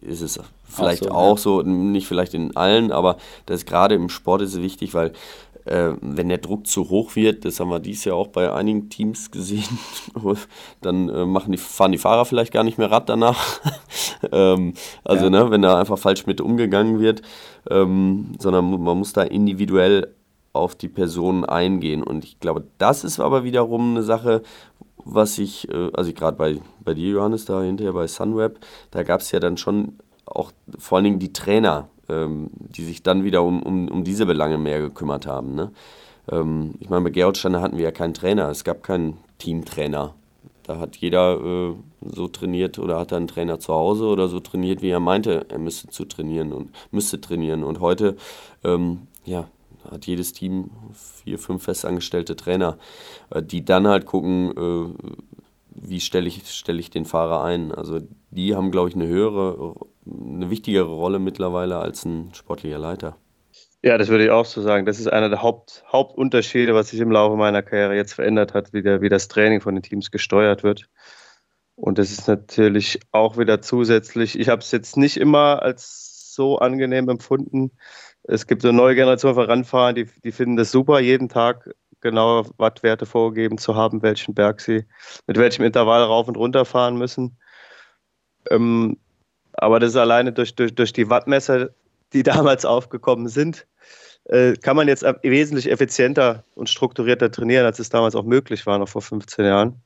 [0.00, 1.64] ist es vielleicht auch so, auch ja.
[1.64, 5.12] so, nicht vielleicht in allen, aber das gerade im Sport ist es wichtig, weil
[5.64, 8.90] äh, wenn der Druck zu hoch wird, das haben wir dieses Jahr auch bei einigen
[8.90, 9.79] Teams gesehen,
[10.81, 13.61] dann äh, machen die, fahren die Fahrer vielleicht gar nicht mehr Rad danach.
[14.33, 15.31] ähm, also, ja.
[15.31, 17.23] ne, wenn da einfach falsch mit umgegangen wird,
[17.71, 20.15] ähm, sondern man muss da individuell
[20.53, 22.03] auf die Personen eingehen.
[22.03, 24.43] Und ich glaube, das ist aber wiederum eine Sache,
[25.05, 28.59] was ich, äh, also gerade bei, bei dir, Johannes, da hinterher bei Sunweb,
[28.91, 33.03] da gab es ja dann schon auch vor allen Dingen die Trainer, ähm, die sich
[33.03, 35.55] dann wieder um, um, um diese Belange mehr gekümmert haben.
[35.55, 35.73] Ne?
[36.31, 40.15] Ähm, ich meine, bei Gerolsteiner hatten wir ja keinen Trainer, es gab keinen Teamtrainer.
[40.64, 44.83] Da hat jeder äh, so trainiert oder hat einen Trainer zu Hause oder so trainiert,
[44.83, 47.62] wie er meinte, er müsste zu trainieren und müsste trainieren.
[47.62, 48.16] Und heute,
[48.64, 49.48] ähm, ja,
[49.90, 52.79] hat jedes Team vier, fünf festangestellte Trainer,
[53.31, 55.35] äh, die dann halt gucken, äh,
[55.74, 57.72] wie stelle ich, stell ich den Fahrer ein.
[57.72, 58.00] Also
[58.31, 59.74] die haben, glaube ich, eine höhere,
[60.07, 63.16] eine wichtigere Rolle mittlerweile als ein sportlicher Leiter.
[63.85, 64.87] Ja, das würde ich auch so sagen.
[64.87, 68.73] Das ist einer der Haupt, Hauptunterschiede, was sich im Laufe meiner Karriere jetzt verändert hat,
[68.73, 70.88] wie, der, wie das Training von den Teams gesteuert wird.
[71.77, 76.59] Und das ist natürlich auch wieder zusätzlich, ich habe es jetzt nicht immer als so
[76.59, 77.73] angenehm empfunden,
[78.23, 81.68] es gibt eine neue Generation von Rennfahrern, die, die finden das super, jeden Tag
[82.01, 84.87] genaue Wattwerte vorgegeben zu haben, welchen Berg sie
[85.27, 87.37] mit welchem Intervall rauf und runter fahren müssen.
[88.51, 88.97] Ähm,
[89.53, 91.68] aber das ist alleine durch, durch, durch die Wattmesser,
[92.14, 93.66] die damals aufgekommen sind,
[94.27, 98.79] äh, kann man jetzt wesentlich effizienter und strukturierter trainieren, als es damals auch möglich war,
[98.79, 99.83] noch vor 15 Jahren.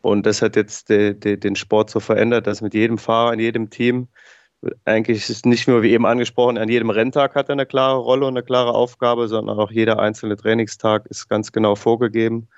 [0.00, 3.38] Und das hat jetzt de, de, den Sport so verändert, dass mit jedem Fahrer in
[3.40, 4.08] jedem Team
[4.84, 8.26] eigentlich ist nicht nur, wie eben angesprochen, an jedem Renntag hat er eine klare Rolle
[8.26, 12.48] und eine klare Aufgabe, sondern auch jeder einzelne Trainingstag ist ganz genau vorgegeben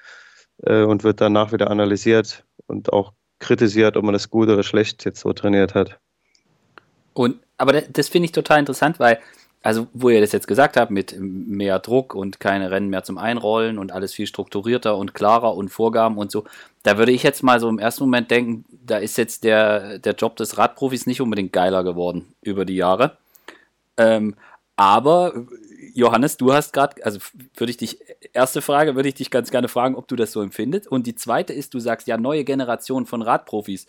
[0.65, 5.05] äh, und wird danach wieder analysiert und auch kritisiert, ob man das gut oder schlecht
[5.05, 5.99] jetzt so trainiert hat.
[7.15, 9.19] Und aber das, das finde ich total interessant, weil
[9.65, 13.17] also wo ihr das jetzt gesagt habt, mit mehr Druck und keine Rennen mehr zum
[13.17, 16.45] Einrollen und alles viel strukturierter und klarer und Vorgaben und so,
[16.83, 20.13] da würde ich jetzt mal so im ersten Moment denken, da ist jetzt der, der
[20.13, 23.17] Job des Radprofis nicht unbedingt geiler geworden über die Jahre.
[23.97, 24.35] Ähm,
[24.77, 25.33] aber
[25.95, 27.21] Johannes, du hast gerade, also
[27.57, 28.01] würde ich dich,
[28.35, 30.89] erste Frage würde ich dich ganz gerne fragen, ob du das so empfindest.
[30.89, 33.87] Und die zweite ist, du sagst ja, neue Generation von Radprofis.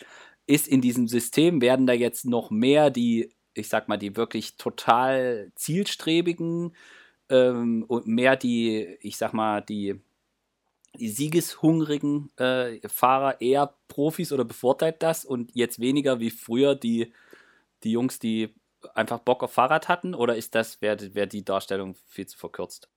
[0.47, 4.57] Ist in diesem System, werden da jetzt noch mehr die ich sag mal, die wirklich
[4.57, 6.75] total zielstrebigen
[7.29, 9.99] ähm, und mehr die, ich sag mal, die,
[10.99, 17.13] die siegeshungrigen äh, Fahrer eher Profis oder bevorteilt das und jetzt weniger wie früher die,
[17.83, 18.53] die Jungs, die
[18.93, 20.13] einfach Bock auf Fahrrad hatten?
[20.13, 22.89] Oder ist das, wäre wär die Darstellung viel zu verkürzt?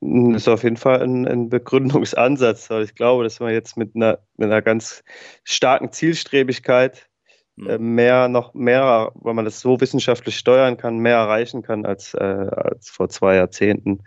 [0.00, 3.96] Das ist auf jeden Fall ein, ein Begründungsansatz, weil ich glaube, dass man jetzt mit
[3.96, 5.02] einer, mit einer ganz
[5.42, 7.09] starken Zielstrebigkeit
[7.66, 7.94] äh, mhm.
[7.94, 12.18] mehr, noch mehr, weil man das so wissenschaftlich steuern kann, mehr erreichen kann als, äh,
[12.18, 14.02] als vor zwei Jahrzehnten,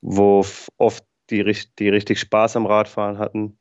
[0.00, 0.44] wo
[0.76, 1.44] oft die,
[1.78, 3.58] die richtig Spaß am Radfahren hatten,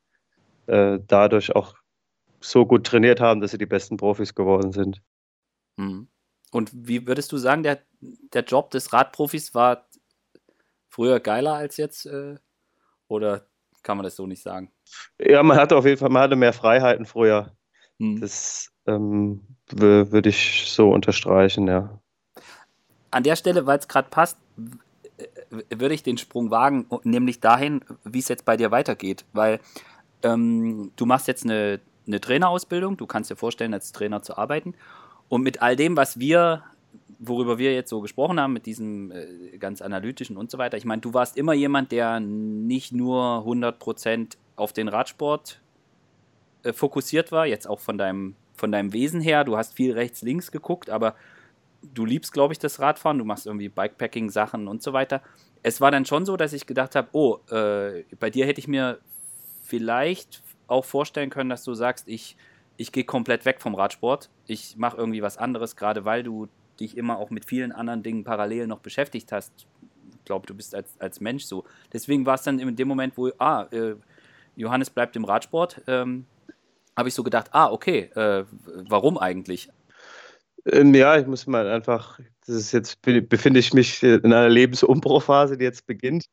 [0.67, 1.75] äh, dadurch auch
[2.39, 5.01] so gut trainiert haben, dass sie die besten Profis geworden sind.
[5.77, 6.07] Mhm.
[6.51, 9.87] Und wie würdest du sagen, der, der Job des Radprofis war
[10.87, 12.05] früher geiler als jetzt?
[12.05, 12.35] Äh,
[13.07, 13.47] oder
[13.83, 14.71] kann man das so nicht sagen?
[15.19, 17.55] Ja, man hatte auf jeden Fall, man hatte mehr Freiheiten früher.
[17.97, 18.21] Mhm.
[18.21, 21.89] Das ähm, würde ich so unterstreichen, ja.
[23.11, 24.37] An der Stelle, weil es gerade passt,
[25.69, 29.25] würde ich den Sprung wagen, nämlich dahin, wie es jetzt bei dir weitergeht.
[29.33, 29.59] Weil
[30.23, 34.73] ähm, du machst jetzt eine, eine Trainerausbildung, du kannst dir vorstellen, als Trainer zu arbeiten.
[35.29, 36.63] Und mit all dem, was wir,
[37.19, 40.85] worüber wir jetzt so gesprochen haben, mit diesem äh, ganz analytischen und so weiter, ich
[40.85, 45.61] meine, du warst immer jemand, der nicht nur 100% auf den Radsport
[46.63, 50.21] äh, fokussiert war, jetzt auch von deinem von deinem Wesen her, du hast viel rechts,
[50.21, 51.15] links geguckt, aber
[51.81, 55.21] du liebst, glaube ich, das Radfahren, du machst irgendwie Bikepacking-Sachen und so weiter.
[55.63, 58.67] Es war dann schon so, dass ich gedacht habe, oh, äh, bei dir hätte ich
[58.67, 58.99] mir
[59.63, 62.35] vielleicht auch vorstellen können, dass du sagst, ich,
[62.77, 66.47] ich gehe komplett weg vom Radsport, ich mache irgendwie was anderes, gerade weil du
[66.79, 69.51] dich immer auch mit vielen anderen Dingen parallel noch beschäftigt hast.
[70.11, 71.63] Ich glaube, du bist als, als Mensch so.
[71.93, 73.95] Deswegen war es dann in dem Moment, wo, ah, äh,
[74.55, 76.25] Johannes bleibt im Radsport, ähm,
[76.97, 78.43] habe ich so gedacht, ah, okay, äh,
[78.89, 79.69] warum eigentlich?
[80.65, 85.57] Ähm, ja, ich muss mal einfach, das ist jetzt, befinde ich mich in einer Lebensumbruchphase,
[85.57, 86.25] die jetzt beginnt.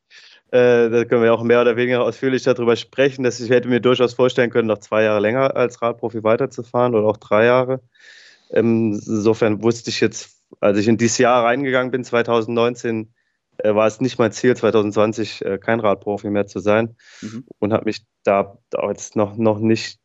[0.51, 3.81] Äh, da können wir auch mehr oder weniger ausführlich darüber sprechen, dass ich hätte mir
[3.81, 7.81] durchaus vorstellen können, noch zwei Jahre länger als Radprofi weiterzufahren oder auch drei Jahre.
[8.51, 13.13] Ähm, insofern wusste ich jetzt, als ich in dieses Jahr reingegangen bin, 2019,
[13.59, 17.45] äh, war es nicht mein Ziel, 2020 äh, kein Radprofi mehr zu sein mhm.
[17.59, 20.01] und habe mich da, jetzt noch, noch nicht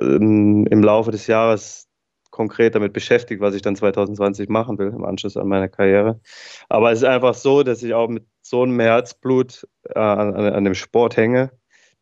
[0.00, 1.88] ähm, im Laufe des Jahres
[2.30, 6.20] konkret damit beschäftigt, was ich dann 2020 machen will im Anschluss an meine Karriere.
[6.68, 10.64] Aber es ist einfach so, dass ich auch mit so einem Herzblut äh, an, an,
[10.64, 11.52] dem Sport hänge,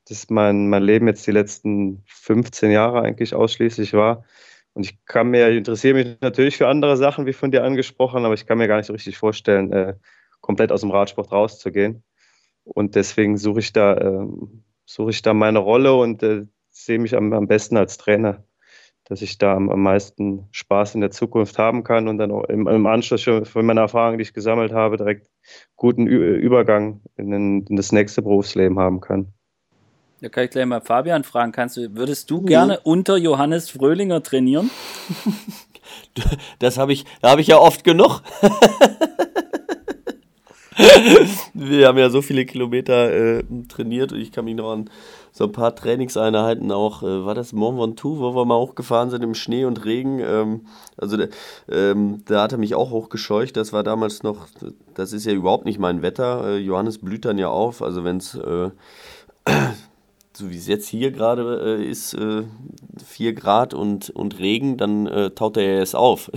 [0.08, 4.24] dass mein, mein Leben jetzt die letzten 15 Jahre eigentlich ausschließlich war.
[4.72, 8.24] Und ich kann mir, ich interessiere mich natürlich für andere Sachen, wie von dir angesprochen,
[8.24, 9.94] aber ich kann mir gar nicht so richtig vorstellen, äh,
[10.40, 12.02] komplett aus dem Radsport rauszugehen.
[12.64, 14.26] Und deswegen suche ich da, äh,
[14.86, 18.44] suche ich da meine Rolle und äh, sehe mich am, am besten als Trainer
[19.04, 22.44] dass ich da am, am meisten Spaß in der Zukunft haben kann und dann auch
[22.44, 25.28] im, im Anschluss schon von meiner Erfahrung, die ich gesammelt habe, direkt
[25.76, 29.32] guten Ü Übergang in, den, in, das nächste Berufsleben haben kann.
[30.20, 31.50] Da kann ich gleich mal Fabian fragen.
[31.50, 34.70] Kannst du, würdest du gerne unter Johannes Fröhlinger trainieren?
[36.58, 38.22] Das habe ich, da habe ich ja oft genug.
[41.54, 44.90] Wir haben ja so viele Kilometer äh, trainiert und ich kann mich noch an
[45.32, 49.22] so ein paar Trainingseinheiten auch, äh, war das Mont Ventoux, wo wir mal hochgefahren sind
[49.24, 50.20] im Schnee und Regen.
[50.20, 51.16] Ähm, also
[51.70, 53.56] ähm, da hat er mich auch hochgescheucht.
[53.56, 54.46] Das war damals noch,
[54.94, 56.48] das ist ja überhaupt nicht mein Wetter.
[56.48, 57.82] Äh, Johannes blüht dann ja auf.
[57.82, 58.70] Also wenn es äh,
[60.36, 62.44] so wie es jetzt hier gerade äh, ist, äh,
[63.06, 66.30] 4 Grad und, und Regen, dann äh, taut er ja erst auf.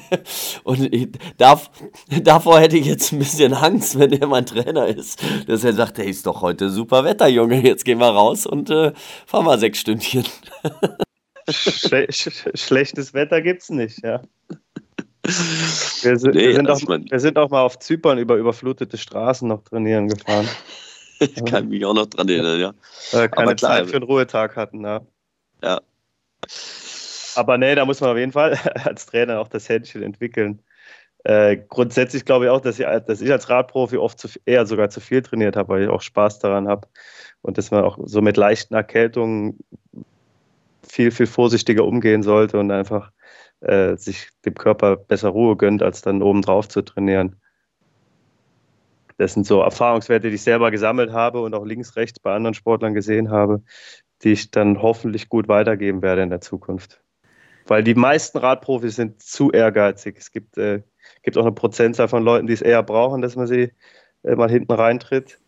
[0.64, 1.70] und ich, darf,
[2.22, 5.98] davor hätte ich jetzt ein bisschen Angst, wenn er mein Trainer ist, dass er sagt,
[5.98, 8.92] hey, ist doch heute super Wetter, Junge, jetzt gehen wir raus und äh,
[9.26, 10.24] fahren mal sechs Stündchen.
[11.48, 14.20] Schle schlechtes Wetter gibt's nicht, ja.
[16.02, 19.48] Wir sind, nee, wir, sind auch, wir sind auch mal auf Zypern über überflutete Straßen
[19.48, 20.48] noch trainieren gefahren.
[21.34, 22.74] ich kann mich auch noch dran erinnern, ja.
[23.12, 25.00] Äh, keine klar, Zeit für einen Ruhetag hatten, ja.
[25.62, 25.80] Ja.
[27.34, 28.52] Aber nee, da muss man auf jeden Fall
[28.84, 30.62] als Trainer auch das Händchen entwickeln.
[31.24, 34.90] Äh, grundsätzlich glaube ich auch, dass ich, dass ich als Radprofi oft zu, eher sogar
[34.90, 36.88] zu viel trainiert habe, weil ich auch Spaß daran habe.
[37.42, 39.58] Und dass man auch so mit leichten Erkältungen
[40.86, 43.12] viel, viel vorsichtiger umgehen sollte und einfach
[43.60, 47.36] äh, sich dem Körper besser Ruhe gönnt, als dann obendrauf zu trainieren.
[49.18, 52.54] Das sind so Erfahrungswerte, die ich selber gesammelt habe und auch links, rechts bei anderen
[52.54, 53.62] Sportlern gesehen habe,
[54.22, 57.02] die ich dann hoffentlich gut weitergeben werde in der Zukunft.
[57.66, 60.16] Weil die meisten Radprofis sind zu ehrgeizig.
[60.18, 60.82] Es gibt, äh,
[61.22, 63.72] gibt auch eine Prozentzahl von Leuten, die es eher brauchen, dass man sie
[64.22, 65.38] äh, mal hinten reintritt.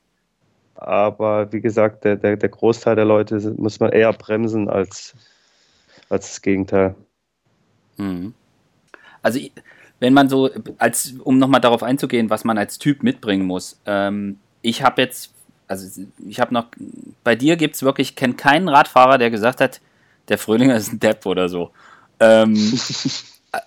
[0.75, 5.15] Aber wie gesagt, der, der, der Großteil der Leute muss man eher bremsen als,
[6.09, 6.97] als das Gegenteil.
[7.97, 8.35] Mhm.
[9.23, 9.39] Also
[10.01, 13.81] wenn man so, als um nochmal darauf einzugehen, was man als Typ mitbringen muss.
[13.87, 15.33] Ähm, ich habe jetzt,
[15.69, 16.67] also ich habe noch,
[17.23, 19.81] bei dir gibt es wirklich, ich kenne keinen Radfahrer, der gesagt hat,
[20.29, 21.71] der Fröhlinger ist ein Depp oder so.
[22.19, 22.57] Ähm,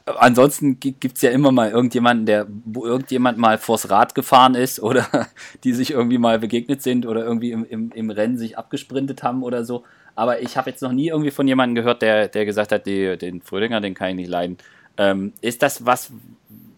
[0.05, 4.81] ansonsten gibt es ja immer mal irgendjemanden, der, wo irgendjemand mal vors Rad gefahren ist
[4.81, 5.07] oder
[5.63, 9.43] die sich irgendwie mal begegnet sind oder irgendwie im, im, im Rennen sich abgesprintet haben
[9.43, 9.83] oder so.
[10.15, 13.17] Aber ich habe jetzt noch nie irgendwie von jemandem gehört, der, der gesagt hat, die,
[13.17, 14.57] den Fröhlinger, den kann ich nicht leiden.
[14.97, 16.11] Ähm, ist das was,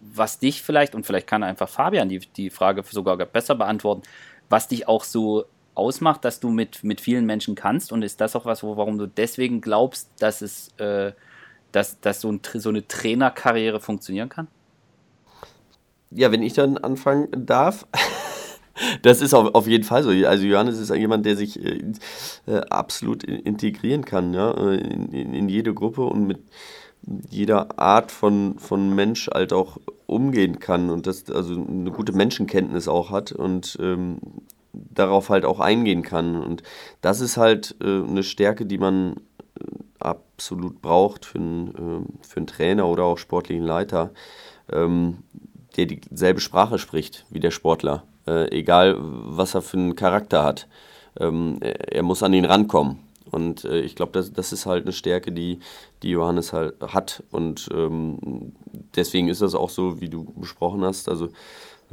[0.02, 4.04] was dich vielleicht, und vielleicht kann einfach Fabian die, die Frage sogar besser beantworten,
[4.50, 7.92] was dich auch so ausmacht, dass du mit, mit vielen Menschen kannst?
[7.92, 11.12] Und ist das auch was, wo, warum du deswegen glaubst, dass es, äh,
[11.72, 14.48] dass, dass so, ein, so eine Trainerkarriere funktionieren kann?
[16.12, 17.86] Ja, wenn ich dann anfangen darf.
[19.04, 20.10] Das ist auf, jeden Fall so.
[20.10, 21.94] Also Johannes ist jemand, der sich äh,
[22.46, 26.40] äh absolut integrieren kann, ja, äh, in, in jede Gruppe und mit
[27.30, 32.88] jeder Art von, von Mensch halt auch umgehen kann und das also eine gute Menschenkenntnis
[32.88, 34.18] auch hat und ähm,
[34.74, 36.42] darauf halt auch eingehen kann.
[36.42, 36.64] Und
[37.02, 39.16] das ist halt äh, eine Stärke, die man
[39.60, 39.64] äh,
[40.00, 44.12] absolut braucht für einen, äh, für einen Trainer oder auch sportlichen Leiter,
[44.72, 45.20] ähm,
[45.78, 50.68] der dieselbe Sprache spricht wie der Sportler, äh, egal was er für einen Charakter hat.
[51.20, 53.00] Ähm, er, er muss an ihn rankommen.
[53.32, 55.60] Und äh, ich glaube, das, das ist halt eine Stärke, die,
[56.04, 57.24] die Johannes halt hat.
[57.32, 58.54] Und ähm,
[58.96, 61.10] deswegen ist das auch so, wie du besprochen hast.
[61.10, 61.30] Also,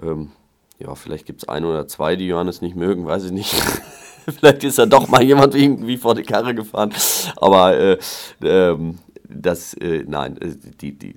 [0.03, 0.31] ähm,
[0.79, 3.55] ja, vielleicht gibt es ein oder zwei, die Johannes nicht mögen, weiß ich nicht.
[4.27, 6.93] vielleicht ist da doch mal jemand irgendwie vor die Karre gefahren.
[7.37, 7.99] Aber äh,
[8.43, 11.15] ähm, das, äh, nein, äh, die, die,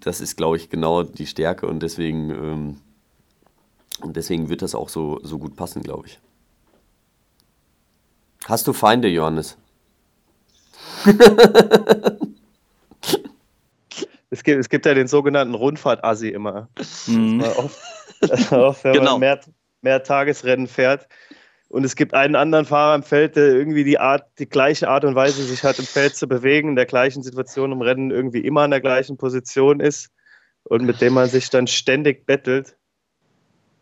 [0.00, 2.76] das ist, glaube ich, genau die Stärke und deswegen, ähm,
[4.04, 6.18] deswegen wird das auch so, so gut passen, glaube ich.
[8.48, 9.58] Hast du Feinde, Johannes?
[14.30, 16.68] es, gibt, es gibt ja den sogenannten Rundfahrt-Assi immer.
[17.06, 17.42] Mhm.
[17.42, 17.80] Oft,
[18.52, 19.12] oft, wenn genau.
[19.12, 19.40] man mehr,
[19.82, 21.08] mehr Tagesrennen fährt.
[21.68, 25.04] Und es gibt einen anderen Fahrer im Feld, der irgendwie die Art, die gleiche Art
[25.04, 28.40] und Weise sich hat im Feld zu bewegen, in der gleichen Situation im Rennen irgendwie
[28.40, 30.10] immer in der gleichen Position ist
[30.62, 32.76] und mit dem man sich dann ständig bettelt.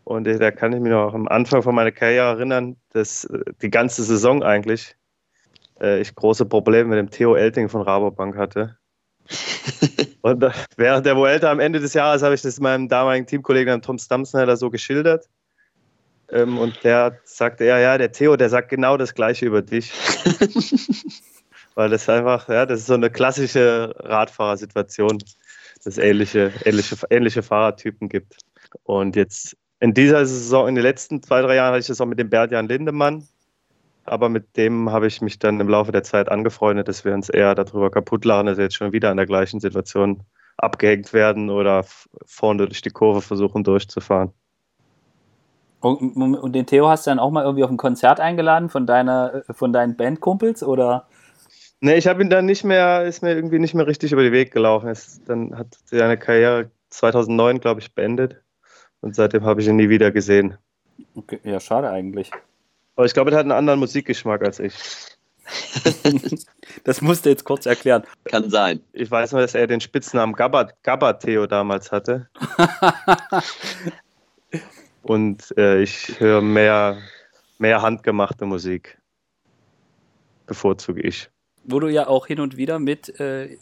[0.05, 3.71] Und da kann ich mich noch am Anfang von meiner Karriere erinnern, dass äh, die
[3.71, 4.97] ganze Saison eigentlich
[5.81, 8.77] äh, ich große Probleme mit dem Theo Elting von Rabobank hatte.
[10.23, 13.81] und äh, während der Vuelta am Ende des Jahres habe ich das meinem damaligen Teamkollegen
[13.81, 15.29] Tom Stamsnyder so geschildert.
[16.31, 19.93] Ähm, und der sagte, ja, ja, der Theo, der sagt genau das Gleiche über dich.
[21.75, 27.43] Weil das einfach, ja, das ist so eine klassische Radfahrersituation, dass es ähnliche, ähnliche, ähnliche
[27.43, 28.37] Fahrertypen gibt.
[28.85, 32.07] Und jetzt in dieser Saison, in den letzten zwei, drei Jahren hatte ich das auch
[32.07, 33.27] mit dem Bert-Jan Lindemann.
[34.07, 37.31] Aber mit dem habe ich mich dann im Laufe der Zeit angefreundet, dass wir uns
[37.31, 40.23] eher darüber kaputt lachen, dass wir jetzt schon wieder in der gleichen Situation
[40.57, 41.85] abgehängt werden oder
[42.27, 44.33] vorne durch die Kurve versuchen durchzufahren.
[45.81, 48.87] Und, und, den Theo hast du dann auch mal irgendwie auf ein Konzert eingeladen von
[48.87, 51.07] deiner, von deinen Bandkumpels oder?
[51.81, 54.33] Nee, ich habe ihn dann nicht mehr, ist mir irgendwie nicht mehr richtig über den
[54.33, 54.89] Weg gelaufen.
[54.89, 58.44] Es, dann hat seine Karriere 2009, glaube ich, beendet.
[59.05, 60.57] Und seitdem habe ich ihn nie wieder gesehen.
[61.15, 62.31] Okay, ja, schade eigentlich.
[62.97, 64.75] Aber ich glaube, er hat einen anderen Musikgeschmack als ich.
[66.85, 68.05] das musst du jetzt kurz erklären.
[68.25, 68.81] Kann sein.
[68.95, 72.31] Ich weiß nur, dass er den Spitznamen Gabba, Theo damals hatte.
[75.03, 76.97] Und äh, ich höre mehr,
[77.59, 78.99] mehr handgemachte Musik.
[80.47, 81.29] Bevorzuge ich.
[81.65, 83.59] Wo du ja auch hin und wieder mit äh,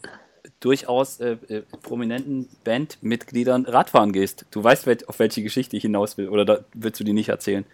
[0.64, 4.46] durchaus äh, äh, prominenten Bandmitgliedern Radfahren gehst.
[4.50, 7.64] Du weißt, auf welche Geschichte ich hinaus will, oder da willst du die nicht erzählen?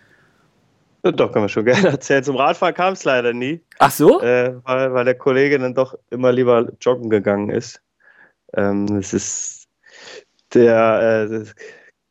[1.05, 2.25] Ja, doch, kann man schon gerne erzählen.
[2.25, 3.61] Zum Radfahren kam es leider nie.
[3.79, 4.21] Ach so?
[4.21, 7.83] Äh, weil, weil der Kollege dann doch immer lieber joggen gegangen ist.
[8.55, 9.69] Ähm, es ist
[10.55, 11.45] der äh,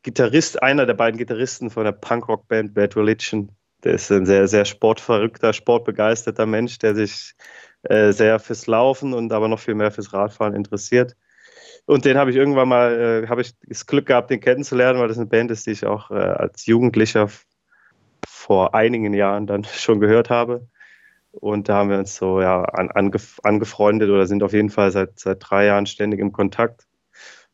[0.02, 3.50] Gitarrist, einer der beiden Gitarristen von der Punkrock-Band Bad Religion.
[3.84, 7.34] Der ist ein sehr, sehr sportverrückter, sportbegeisterter Mensch, der sich
[7.88, 11.16] äh, sehr fürs Laufen und aber noch viel mehr fürs Radfahren interessiert.
[11.86, 15.08] Und den habe ich irgendwann mal, äh, habe ich das Glück gehabt, den kennenzulernen, weil
[15.08, 17.28] das eine Band ist, die ich auch äh, als Jugendlicher
[18.26, 20.68] vor einigen Jahren dann schon gehört habe.
[21.30, 24.90] Und da haben wir uns so ja, an, angef angefreundet oder sind auf jeden Fall
[24.90, 26.86] seit, seit drei Jahren ständig im Kontakt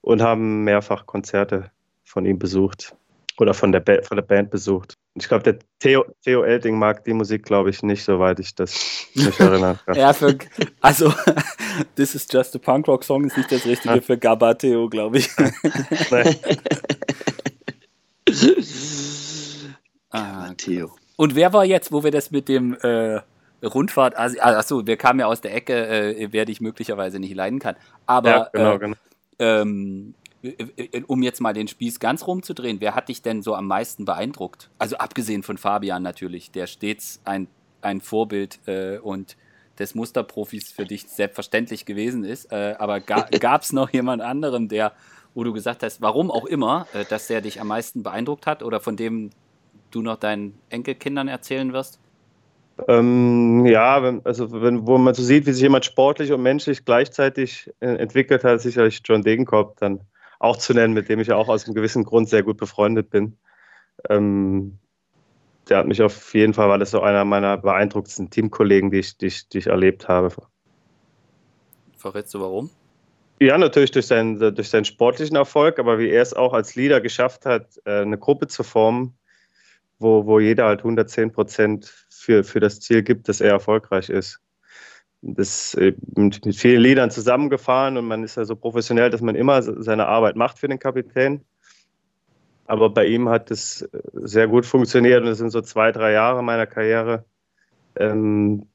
[0.00, 1.70] und haben mehrfach Konzerte
[2.04, 2.96] von ihm besucht
[3.38, 4.96] oder von der, ba von der Band besucht.
[5.16, 9.06] Ich glaube, der Theo, Theo Elting mag die Musik, glaube ich, nicht, soweit ich das
[9.14, 9.94] mich erinnern kann.
[9.94, 10.36] ja, für,
[10.80, 11.12] also,
[11.96, 14.00] This is just a Punkrock-Song ist nicht das Richtige ja.
[14.00, 15.30] für Gabba Theo, glaube ich.
[20.10, 20.94] Ah, Theo.
[21.16, 23.20] Und wer war jetzt, wo wir das mit dem äh,
[23.64, 27.58] Rundfahrt, also, achso, wir kamen ja aus der Ecke, äh, wer dich möglicherweise nicht leiden
[27.58, 27.74] kann.
[28.06, 28.96] Aber ja, genau, äh, genau.
[29.40, 30.14] Ähm,
[31.06, 34.70] um jetzt mal den Spieß ganz rumzudrehen, wer hat dich denn so am meisten beeindruckt?
[34.78, 37.48] Also abgesehen von Fabian natürlich, der stets ein,
[37.80, 39.36] ein Vorbild äh, und
[39.78, 42.52] des Musterprofis für dich selbstverständlich gewesen ist.
[42.52, 44.92] Äh, aber ga, gab es noch jemand anderen, der,
[45.34, 48.62] wo du gesagt hast, warum auch immer, äh, dass der dich am meisten beeindruckt hat
[48.62, 49.30] oder von dem
[49.90, 51.98] du noch deinen Enkelkindern erzählen wirst?
[52.88, 56.84] Ähm, ja, wenn, also wenn, wo man so sieht, wie sich jemand sportlich und menschlich
[56.84, 60.00] gleichzeitig äh, entwickelt hat, sicherlich John Degenkolb dann
[60.38, 63.10] auch zu nennen, mit dem ich ja auch aus einem gewissen Grund sehr gut befreundet
[63.10, 63.36] bin.
[64.08, 64.78] Ähm,
[65.68, 69.16] der hat mich auf jeden Fall, war das so einer meiner beeindruckendsten Teamkollegen, die ich,
[69.16, 70.30] die ich, die ich erlebt habe.
[71.96, 72.70] Verrätst du warum?
[73.40, 77.00] Ja, natürlich durch seinen, durch seinen sportlichen Erfolg, aber wie er es auch als Leader
[77.00, 79.16] geschafft hat, äh, eine Gruppe zu formen,
[79.98, 84.43] wo, wo jeder halt 110 Prozent für, für das Ziel gibt, dass er erfolgreich ist
[85.26, 89.34] das äh, mit, mit vielen Liedern zusammengefahren und man ist ja so professionell, dass man
[89.34, 91.40] immer seine Arbeit macht für den Kapitän.
[92.66, 96.12] Aber bei ihm hat es äh, sehr gut funktioniert und es sind so zwei, drei
[96.12, 97.24] Jahre meiner Karriere,
[97.96, 98.66] ähm,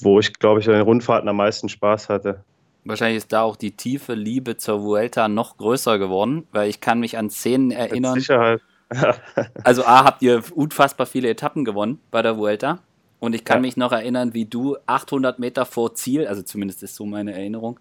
[0.00, 2.44] wo ich, glaube ich, an den Rundfahrten am meisten Spaß hatte.
[2.84, 7.00] Wahrscheinlich ist da auch die tiefe Liebe zur Vuelta noch größer geworden, weil ich kann
[7.00, 8.14] mich an Szenen erinnern.
[8.14, 8.60] Mit Sicherheit.
[9.64, 12.78] also A, habt ihr unfassbar viele Etappen gewonnen bei der Vuelta.
[13.20, 13.62] Und ich kann ja.
[13.62, 17.80] mich noch erinnern, wie du 800 Meter vor Ziel, also zumindest ist so meine Erinnerung,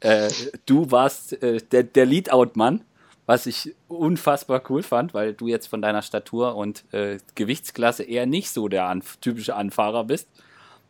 [0.00, 0.30] äh,
[0.66, 2.82] du warst äh, der, der Leadout-Mann,
[3.26, 8.26] was ich unfassbar cool fand, weil du jetzt von deiner Statur und äh, Gewichtsklasse eher
[8.26, 10.28] nicht so der Anf typische Anfahrer bist.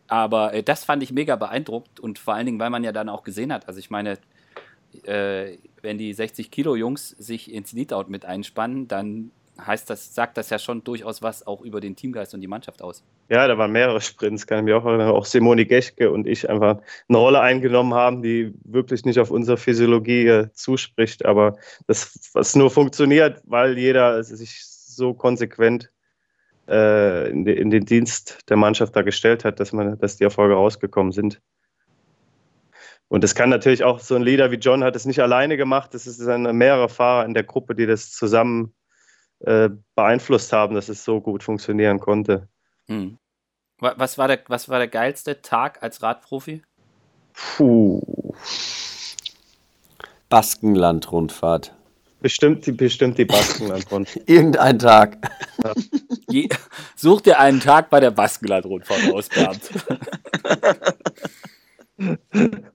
[0.09, 3.09] Aber äh, das fand ich mega beeindruckt und vor allen Dingen, weil man ja dann
[3.09, 4.18] auch gesehen hat, also ich meine,
[5.05, 9.30] äh, wenn die 60 Kilo Jungs sich ins Leadout mit einspannen, dann
[9.61, 12.82] heißt das, sagt das ja schon durchaus was auch über den Teamgeist und die Mannschaft
[12.82, 13.05] aus.
[13.28, 15.11] Ja, da waren mehrere Sprints, kann ich mir auch erinnern.
[15.11, 16.78] Auch Simone Gechke und ich einfach
[17.09, 22.57] eine Rolle eingenommen haben, die wirklich nicht auf unsere Physiologie äh, zuspricht, aber das, was
[22.57, 25.90] nur funktioniert, weil jeder sich so konsequent
[26.68, 30.55] äh, in, in, den Dienst der Mannschaft da gestellt hat, dass, man, dass die Erfolge
[30.55, 31.40] rausgekommen sind.
[33.09, 35.94] Und das kann natürlich auch so ein Leader wie John hat es nicht alleine gemacht.
[35.94, 38.74] Es sind mehrere Fahrer in der Gruppe, die das zusammen
[39.47, 42.49] äh, beeinflusst haben, dass es so gut funktionieren konnte.
[42.88, 43.18] Hm.
[43.78, 46.62] Was, war der, was war der geilste Tag als Radprofi?
[47.34, 48.01] Puh.
[50.28, 51.74] Baskenland-Rundfahrt.
[52.20, 54.28] Bestimmt die, bestimmt die Baskenland-Rundfahrt.
[54.28, 55.18] Irgendein Tag.
[56.30, 56.49] Je,
[56.97, 59.70] such dir einen Tag bei der Baskenland-Rundfahrt aus, Bernd.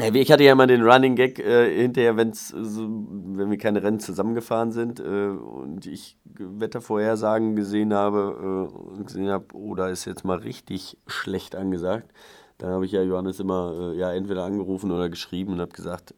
[0.00, 4.00] Ich hatte ja immer den Running Gag äh, hinterher, wenn's so, wenn wir keine Rennen
[4.00, 10.24] zusammengefahren sind äh, und ich Wettervorhersagen gesehen habe äh, gesehen habe, oh, da ist jetzt
[10.24, 12.10] mal richtig schlecht angesagt.
[12.56, 16.14] Dann habe ich ja Johannes immer äh, ja entweder angerufen oder geschrieben und habe gesagt,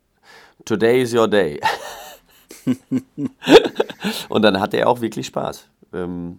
[0.65, 1.61] Today is your day.
[4.29, 5.69] und dann hatte er auch wirklich Spaß.
[5.93, 6.39] Ähm,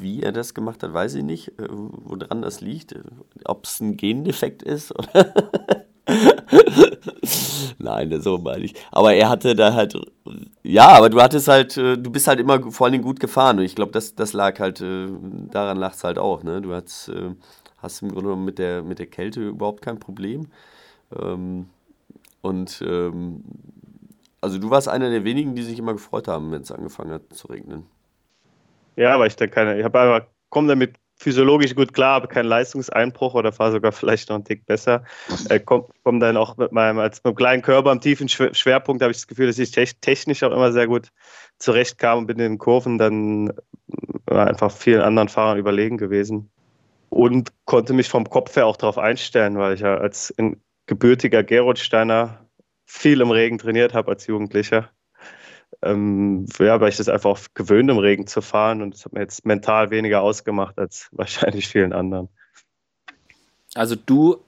[0.00, 2.94] wie er das gemacht hat, weiß ich nicht, äh, woran das liegt.
[3.44, 5.34] Ob es ein Gendefekt ist oder.
[7.78, 8.74] Nein, so meine ich.
[8.90, 9.96] Aber er hatte da halt.
[10.62, 13.58] Ja, aber du hattest halt, äh, du bist halt immer vor allem gut gefahren.
[13.58, 15.08] Und ich glaube, das, das lag halt, äh,
[15.50, 16.42] daran lag es halt auch.
[16.42, 16.60] Ne?
[16.62, 17.10] Du hast,
[17.78, 20.48] hast im Grunde mit der, mit der Kälte überhaupt kein Problem.
[21.16, 21.66] Ähm,
[22.42, 23.44] und ähm,
[24.40, 27.32] also du warst einer der wenigen, die sich immer gefreut haben, wenn es angefangen hat
[27.32, 27.84] zu regnen.
[29.00, 32.48] Ja, aber ich denke keine, ich habe einfach, komme damit physiologisch gut klar, habe keinen
[32.48, 35.04] Leistungseinbruch oder fahre sogar vielleicht noch einen Tick besser.
[35.48, 39.02] Äh, komme komm dann auch mit meinem, als mit einem kleinen Körper am tiefen Schwerpunkt,
[39.02, 41.08] habe ich das Gefühl, dass ich technisch auch immer sehr gut
[41.58, 43.54] zurechtkam und bin in den Kurven dann
[44.28, 46.50] äh, einfach vielen anderen Fahrern überlegen gewesen.
[47.08, 50.34] Und konnte mich vom Kopf her auch darauf einstellen, weil ich ja als
[50.84, 52.46] gebürtiger Gerolsteiner
[52.84, 54.90] viel im Regen trainiert habe als Jugendlicher
[55.82, 59.20] ähm, ja, weil ich das einfach gewöhnt, im Regen zu fahren und das hat mir
[59.20, 62.28] jetzt mental weniger ausgemacht als wahrscheinlich vielen anderen.
[63.74, 64.38] Also du,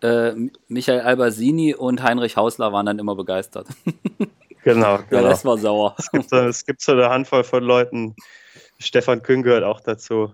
[0.00, 0.32] äh,
[0.68, 3.68] Michael Albersini und Heinrich Hausler waren dann immer begeistert.
[4.64, 5.22] Genau, genau.
[5.22, 5.94] Ja, das war sauer.
[5.98, 8.16] Es gibt, so, es gibt so eine Handvoll von Leuten,
[8.78, 10.32] Stefan Kühn gehört auch dazu,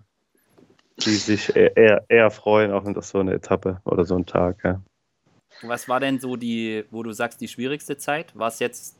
[0.99, 4.59] die sich eher, eher freuen auf so eine Etappe oder so einen Tag.
[4.63, 4.81] Ja.
[5.63, 8.37] Was war denn so die, wo du sagst, die schwierigste Zeit?
[8.39, 8.97] War es jetzt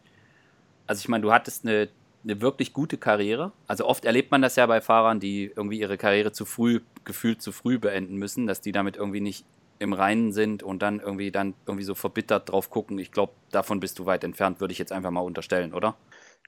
[0.91, 1.89] also ich meine, du hattest eine,
[2.25, 3.53] eine wirklich gute Karriere.
[3.69, 7.41] Also oft erlebt man das ja bei Fahrern, die irgendwie ihre Karriere zu früh, gefühlt
[7.41, 9.45] zu früh beenden müssen, dass die damit irgendwie nicht
[9.79, 12.99] im Reinen sind und dann irgendwie dann irgendwie so verbittert drauf gucken.
[12.99, 15.95] Ich glaube, davon bist du weit entfernt, würde ich jetzt einfach mal unterstellen, oder?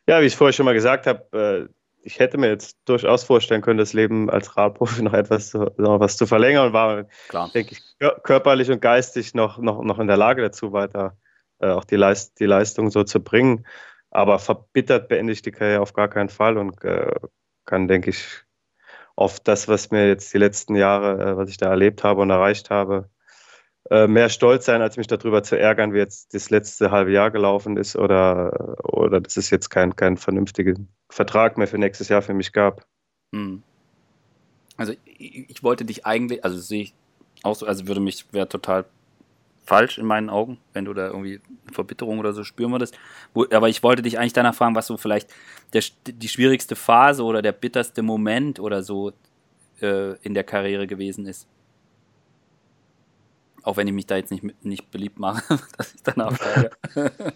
[0.08, 1.72] Ja, wie ich vorher schon mal gesagt habe, äh,
[2.02, 6.00] ich hätte mir jetzt durchaus vorstellen können, das Leben als Radprofi noch etwas zu, noch
[6.00, 7.48] was zu verlängern und war, Klar.
[7.54, 11.16] denke ich, körperlich und geistig noch, noch, noch in der Lage dazu, weiter
[11.60, 13.64] äh, auch die, Leist, die Leistung so zu bringen.
[14.12, 17.10] Aber verbittert beende ich die Karriere auf gar keinen Fall und äh,
[17.64, 18.44] kann, denke ich,
[19.16, 22.28] auf das, was mir jetzt die letzten Jahre, äh, was ich da erlebt habe und
[22.28, 23.08] erreicht habe,
[23.90, 27.30] äh, mehr stolz sein, als mich darüber zu ärgern, wie jetzt das letzte halbe Jahr
[27.30, 32.22] gelaufen ist oder, oder dass es jetzt keinen kein vernünftigen Vertrag mehr für nächstes Jahr
[32.22, 32.86] für mich gab.
[33.34, 33.62] Hm.
[34.76, 36.94] Also ich, ich wollte dich eigentlich, also sehe ich
[37.42, 38.84] auch so, also würde mich, wäre total
[39.64, 41.40] falsch in meinen Augen, wenn du da irgendwie
[41.70, 42.98] Verbitterung oder so spüren würdest.
[43.34, 45.32] Aber ich wollte dich eigentlich danach fragen, was so vielleicht
[45.72, 49.12] der, die schwierigste Phase oder der bitterste Moment oder so
[49.80, 51.46] äh, in der Karriere gewesen ist.
[53.62, 55.42] Auch wenn ich mich da jetzt nicht, nicht beliebt mache,
[55.76, 56.70] dass ich danach frage.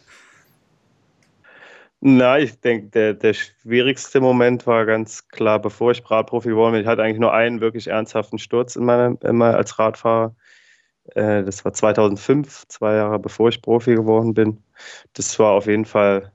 [2.00, 6.82] Na, ich denke, der, der schwierigste Moment war ganz klar, bevor ich Radprofi geworden bin.
[6.82, 10.34] Ich hatte eigentlich nur einen wirklich ernsthaften Sturz in meiner, immer als Radfahrer.
[11.14, 14.62] Äh, das war 2005, zwei Jahre bevor ich Profi geworden bin.
[15.14, 16.32] Das war auf jeden Fall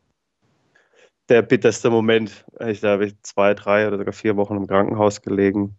[1.30, 2.46] der bitterste Moment.
[2.60, 5.78] Ich, da habe ich zwei, drei oder sogar vier Wochen im Krankenhaus gelegen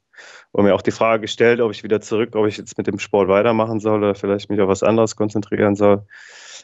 [0.53, 2.99] und mir auch die Frage gestellt, ob ich wieder zurück, ob ich jetzt mit dem
[2.99, 6.07] Sport weitermachen soll oder vielleicht mich auf was anderes konzentrieren soll.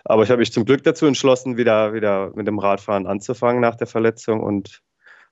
[0.04, 3.76] Aber ich habe mich zum Glück dazu entschlossen, wieder, wieder mit dem Radfahren anzufangen nach
[3.76, 4.80] der Verletzung und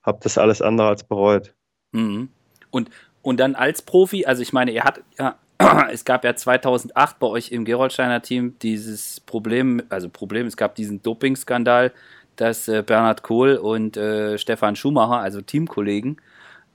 [0.02, 1.54] habe das alles andere als bereut.
[1.92, 2.28] Mhm.
[2.70, 2.90] Und,
[3.22, 5.36] und dann als Profi, also ich meine, ihr habt ja
[5.90, 10.74] es gab ja 2008 bei euch im Geroldsteiner Team dieses Problem, also Problem, es gab
[10.74, 11.92] diesen Dopingskandal,
[12.36, 16.20] dass äh, Bernhard Kohl und äh, Stefan Schumacher, also Teamkollegen,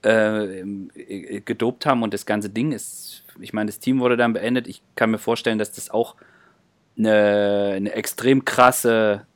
[0.04, 4.32] äh, äh, gedopt haben und das ganze Ding ist, ich meine, das Team wurde dann
[4.32, 4.66] beendet.
[4.66, 6.16] Ich kann mir vorstellen, dass das auch
[6.98, 9.26] eine, eine extrem krasse,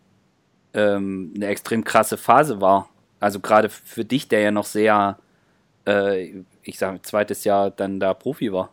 [0.75, 2.89] ähm, eine extrem krasse Phase war.
[3.21, 5.19] Also gerade für dich, der ja noch sehr,
[5.87, 8.71] äh, ich sage, zweites Jahr dann da Profi war.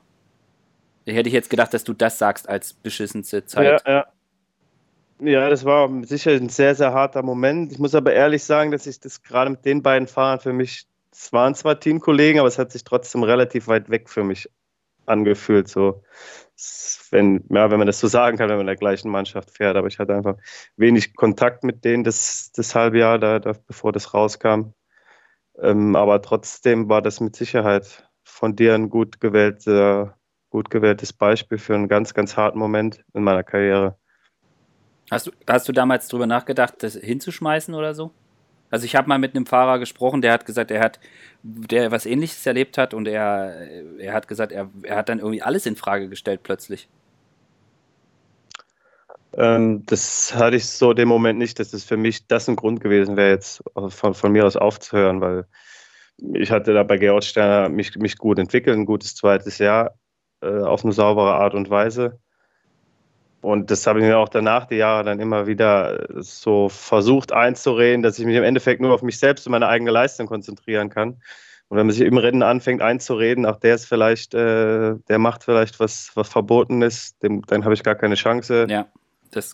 [1.05, 3.81] Hätte ich jetzt gedacht, dass du das sagst als beschissenste Zeit.
[3.85, 4.05] Ja, ja.
[5.19, 7.71] Ja, das war sicher ein sehr, sehr harter Moment.
[7.71, 10.85] Ich muss aber ehrlich sagen, dass ich das gerade mit den beiden Fahrern für mich,
[11.11, 14.49] es waren zwar Teamkollegen, aber es hat sich trotzdem relativ weit weg für mich
[15.05, 15.69] angefühlt.
[15.69, 16.03] So.
[17.11, 19.77] wenn, ja, wenn man das so sagen kann, wenn man in der gleichen Mannschaft fährt.
[19.77, 20.35] Aber ich hatte einfach
[20.75, 24.73] wenig Kontakt mit denen das, das halbe Jahr, da, da, bevor das rauskam.
[25.61, 30.17] Ähm, aber trotzdem war das mit Sicherheit von dir ein gut, gewählter,
[30.53, 33.97] gut gewähltes Beispiel für einen ganz, ganz harten Moment in meiner Karriere.
[35.09, 38.11] Hast du, hast du damals drüber nachgedacht, das hinzuschmeißen oder so?
[38.69, 40.99] Also ich habe mal mit einem Fahrer gesprochen, der hat gesagt, er hat,
[41.41, 45.41] der was ähnliches erlebt hat und er, er hat gesagt, er, er hat dann irgendwie
[45.41, 46.87] alles in Frage gestellt plötzlich.
[49.35, 52.79] Ähm, das hatte ich so den Moment nicht, dass das für mich das ein Grund
[52.79, 55.47] gewesen wäre, jetzt von, von mir aus aufzuhören, weil
[56.35, 59.95] ich hatte da bei Georg Sterner mich, mich gut entwickelt, ein gutes zweites Jahr
[60.43, 62.19] äh, auf eine saubere Art und Weise.
[63.41, 68.01] Und das habe ich mir auch danach die Jahre dann immer wieder so versucht einzureden,
[68.01, 71.17] dass ich mich im Endeffekt nur auf mich selbst und meine eigene Leistung konzentrieren kann.
[71.67, 75.43] Und wenn man sich im Rennen anfängt einzureden, ach, der ist vielleicht, äh, der macht
[75.43, 78.85] vielleicht was, was verboten ist, dem, dann habe ich gar keine Chance, ja,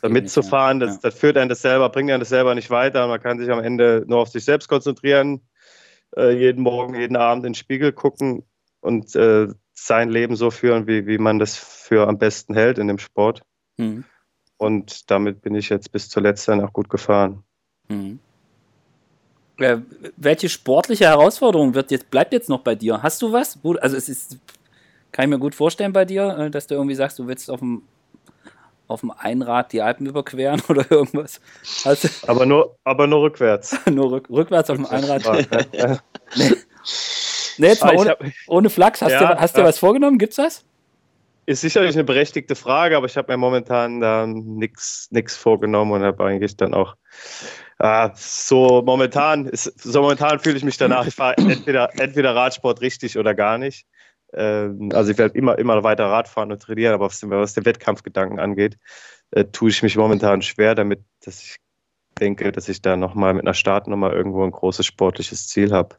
[0.07, 0.77] mitzufahren.
[0.77, 0.93] Nicht, ja.
[0.93, 3.07] das, das, führt einen das selber, bringt einen das selber nicht weiter.
[3.07, 5.41] Man kann sich am Ende nur auf sich selbst konzentrieren,
[6.15, 8.43] äh, jeden Morgen, jeden Abend in den Spiegel gucken
[8.81, 9.47] und äh,
[9.85, 13.41] sein Leben so führen, wie, wie man das für am besten hält in dem Sport.
[13.77, 14.03] Mhm.
[14.57, 17.43] Und damit bin ich jetzt bis zuletzt dann auch gut gefahren.
[17.87, 18.19] Mhm.
[19.57, 19.77] Äh,
[20.15, 23.01] welche sportliche Herausforderung wird jetzt, bleibt jetzt noch bei dir?
[23.01, 23.59] Hast du was?
[23.81, 24.37] Also es ist,
[25.11, 27.59] kann ich mir gut vorstellen bei dir, äh, dass du irgendwie sagst, du willst auf
[27.59, 27.83] dem
[28.89, 31.39] auf dem Einrad die Alpen überqueren oder irgendwas.
[31.85, 33.77] Also, aber, nur, aber nur rückwärts.
[33.89, 35.23] nur rück, rückwärts auf dem Einrad.
[36.35, 36.51] nee.
[37.59, 37.67] nee.
[37.67, 39.01] jetzt mal ah, ohne, hab, ohne Flachs.
[39.01, 39.61] Hast, ja, du, hast ja.
[39.61, 40.17] dir was vorgenommen?
[40.17, 40.63] Gibt's das?
[41.45, 46.23] Ist sicherlich eine berechtigte Frage, aber ich habe mir momentan da nichts vorgenommen und habe
[46.23, 46.95] eigentlich dann auch
[47.79, 52.81] äh, so momentan ist, so momentan fühle ich mich danach, ich fahre entweder, entweder Radsport
[52.81, 53.87] richtig oder gar nicht.
[54.33, 58.39] Ähm, also ich werde immer, immer weiter Radfahren und trainieren, aber was, was den Wettkampfgedanken
[58.39, 58.77] angeht,
[59.31, 61.55] äh, tue ich mich momentan schwer damit, dass ich
[62.19, 65.95] denke, dass ich da nochmal mit einer Startnummer irgendwo ein großes sportliches Ziel habe.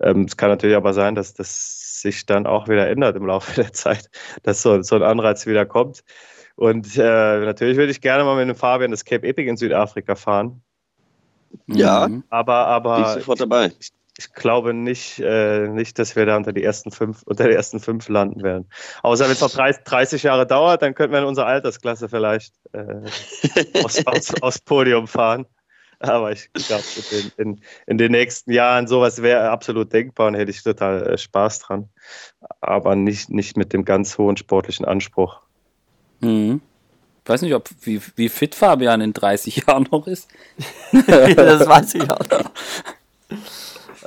[0.00, 3.54] Ähm, es kann natürlich aber sein, dass das sich dann auch wieder ändert im Laufe
[3.60, 4.10] der Zeit,
[4.42, 6.04] dass so, so ein Anreiz wieder kommt.
[6.56, 10.16] Und äh, natürlich würde ich gerne mal mit dem Fabian das Cape Epic in Südafrika
[10.16, 10.62] fahren.
[11.66, 13.72] Ja, aber, aber bin ich sofort dabei.
[13.78, 17.54] Ich, ich glaube nicht, äh, nicht, dass wir da unter die ersten fünf, unter die
[17.54, 18.68] ersten fünf landen werden.
[19.02, 22.54] Außer wenn es noch 30, 30, Jahre dauert, dann könnten wir in unserer Altersklasse vielleicht
[22.72, 23.02] äh,
[23.84, 25.46] aus, aus, aus Podium fahren.
[26.00, 30.50] Aber ich glaube, in, in, in, den nächsten Jahren sowas wäre absolut denkbar und hätte
[30.50, 31.88] ich total äh, Spaß dran.
[32.60, 35.40] Aber nicht, nicht mit dem ganz hohen sportlichen Anspruch.
[36.20, 36.60] Mhm.
[37.24, 40.28] Ich weiß nicht, ob wie, wie fit Fabian in 30 Jahren noch ist.
[41.06, 42.50] das weiß ich auch noch.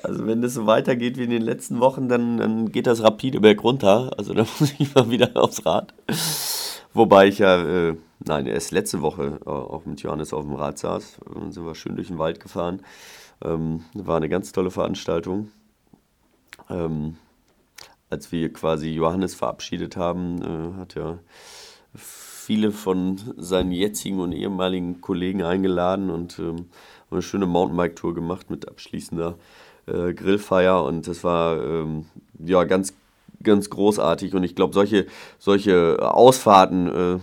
[0.03, 3.39] Also wenn das so weitergeht wie in den letzten Wochen, dann, dann geht das rapide
[3.39, 4.11] bergunter.
[4.17, 5.93] Also da muss ich mal wieder aufs Rad.
[6.93, 10.77] Wobei ich ja äh, nein, erst letzte Woche äh, auch mit Johannes auf dem Rad
[10.77, 11.17] saß.
[11.33, 12.81] Dann sind wir schön durch den Wald gefahren.
[13.43, 15.51] Ähm, war eine ganz tolle Veranstaltung.
[16.69, 17.17] Ähm,
[18.09, 21.19] als wir quasi Johannes verabschiedet haben, äh, hat er
[21.95, 26.69] viele von seinen jetzigen und ehemaligen Kollegen eingeladen und ähm,
[27.09, 29.37] eine schöne Mountainbike-Tour gemacht mit abschließender
[29.85, 32.05] äh, Grillfeier und das war ähm,
[32.39, 32.93] ja ganz
[33.43, 34.33] ganz großartig.
[34.35, 35.07] Und ich glaube, solche,
[35.39, 37.19] solche Ausfahrten äh,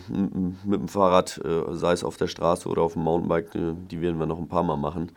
[0.64, 4.00] mit dem Fahrrad, äh, sei es auf der Straße oder auf dem Mountainbike, äh, die
[4.00, 5.12] werden wir noch ein paar Mal machen.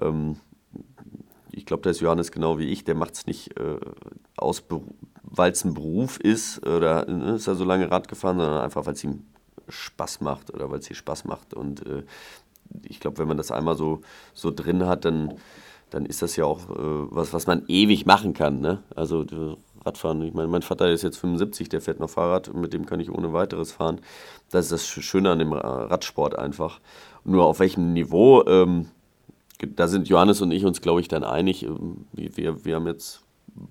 [0.00, 0.36] Ähm,
[1.52, 3.78] ich glaube, da ist Johannes genau wie ich, der macht es nicht äh,
[4.36, 4.62] aus,
[5.22, 8.84] weil es ein Beruf ist oder ne, ist er so lange Rad gefahren, sondern einfach,
[8.84, 9.24] weil es ihm
[9.68, 11.54] Spaß macht oder weil es ihm Spaß macht.
[11.54, 12.04] Und äh,
[12.82, 14.02] ich glaube, wenn man das einmal so,
[14.34, 15.34] so drin hat, dann,
[15.90, 16.74] dann ist das ja auch äh,
[17.10, 18.60] was, was man ewig machen kann.
[18.60, 18.82] Ne?
[18.94, 19.24] Also
[19.86, 20.22] Radfahren.
[20.22, 23.10] Ich meine, mein Vater ist jetzt 75, der fährt noch Fahrrad, mit dem kann ich
[23.10, 24.00] ohne weiteres fahren.
[24.50, 26.80] Das ist das Schöne an dem Radsport einfach.
[27.24, 28.90] Nur auf welchem Niveau, ähm,
[29.58, 31.62] da sind Johannes und ich uns, glaube ich, dann einig.
[31.62, 33.22] Ähm, wir, wir haben jetzt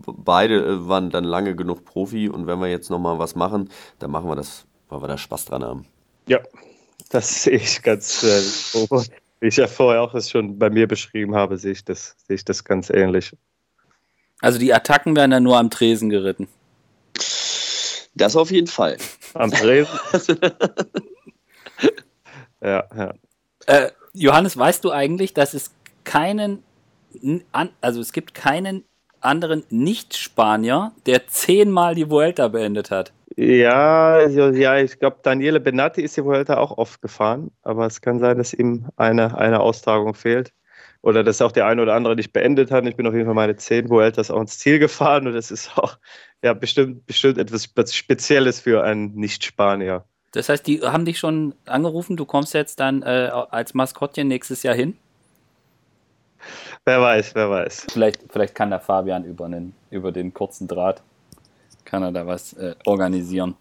[0.06, 4.12] beide äh, waren dann lange genug Profi und wenn wir jetzt nochmal was machen, dann
[4.12, 5.86] machen wir das, weil wir da Spaß dran haben.
[6.28, 6.40] Ja,
[7.10, 8.42] das sehe ich ganz, äh,
[9.40, 12.36] wie ich ja vorher auch das schon bei mir beschrieben habe, sehe ich das, sehe
[12.36, 13.36] ich das ganz ähnlich.
[14.42, 16.48] Also die Attacken werden dann nur am Tresen geritten.
[18.16, 18.98] Das auf jeden Fall.
[19.34, 19.98] Am Tresen?
[22.62, 23.14] ja, ja.
[23.66, 25.74] Äh, Johannes, weißt du eigentlich, dass es
[26.04, 26.64] keinen,
[27.82, 28.86] also es gibt keinen
[29.20, 33.12] anderen Nicht-Spanier, der zehnmal die Vuelta beendet hat?
[33.36, 38.20] Ja, ja ich glaube, Daniele Benatti ist die Vuelta auch oft gefahren, aber es kann
[38.20, 40.54] sein, dass ihm eine, eine Austragung fehlt
[41.06, 42.86] oder dass auch der eine oder andere nicht beendet hat.
[42.88, 45.78] Ich bin auf jeden Fall meine zehn Vueltas auch ins Ziel gefahren und das ist
[45.78, 45.98] auch
[46.44, 50.04] ja, bestimmt, bestimmt etwas Spezielles für einen Nicht-Spanier.
[50.32, 54.64] Das heißt, die haben dich schon angerufen, du kommst jetzt dann äh, als Maskottchen nächstes
[54.64, 54.98] Jahr hin?
[56.86, 57.86] Wer weiß, wer weiß.
[57.92, 61.04] Vielleicht, vielleicht kann der Fabian über den, über den kurzen Draht,
[61.86, 63.56] kann er da was äh, organisieren.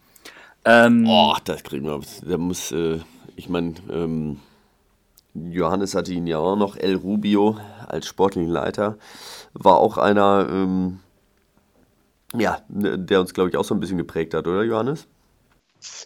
[0.64, 2.00] Ähm, oh, das kriegen wir.
[2.26, 3.00] Da muss, äh,
[3.36, 4.40] ich meine, ähm,
[5.34, 8.96] Johannes hatte ihn ja auch noch, El Rubio als sportlichen Leiter,
[9.52, 11.00] war auch einer, ähm,
[12.34, 15.08] ja, der uns, glaube ich, auch so ein bisschen geprägt hat, oder Johannes?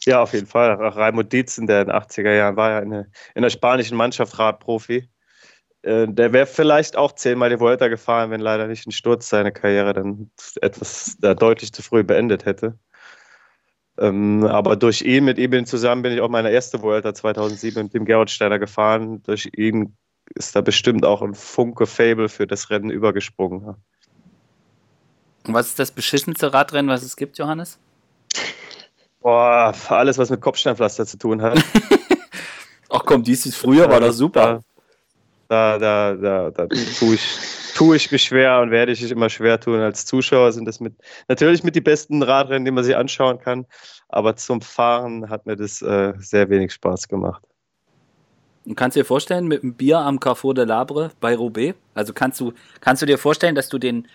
[0.05, 0.72] Ja, auf jeden Fall.
[0.72, 4.39] Raimund Dietzen, der in den 80er Jahren war ja in, der, in der spanischen Mannschaft
[4.39, 5.09] Radprofi.
[5.83, 9.53] Äh, der wäre vielleicht auch zehnmal die Vuelta gefahren, wenn leider nicht ein Sturz seine
[9.53, 12.79] Karriere dann etwas äh, deutlich zu früh beendet hätte.
[13.99, 17.94] Ähm, aber durch ihn, mit ihm zusammen, bin ich auch meine erste Vuelta 2007 mit
[17.94, 19.22] dem Gerhard Steiner gefahren.
[19.24, 19.96] Durch ihn
[20.34, 23.74] ist da bestimmt auch ein Funke Fable für das Rennen übergesprungen.
[25.46, 27.78] Und was ist das beschissenste Radrennen, was es gibt, Johannes?
[29.20, 31.59] Boah, alles, was mit Kopfsteinpflaster zu tun hat.
[32.88, 34.62] Ach komm, dies ist früher, war das super.
[35.49, 37.22] Da, da, da, da tue ich,
[37.79, 39.79] tue ich mich schwer und werde ich mich immer schwer tun.
[39.79, 40.95] Als Zuschauer sind das mit,
[41.29, 43.66] natürlich mit die besten Radrennen, die man sich anschauen kann.
[44.09, 47.45] Aber zum Fahren hat mir das äh, sehr wenig Spaß gemacht.
[48.64, 51.79] Und kannst du dir vorstellen, mit einem Bier am Carrefour de Labre bei Roubaix?
[51.95, 54.09] Also kannst du, kannst du dir vorstellen, dass du den,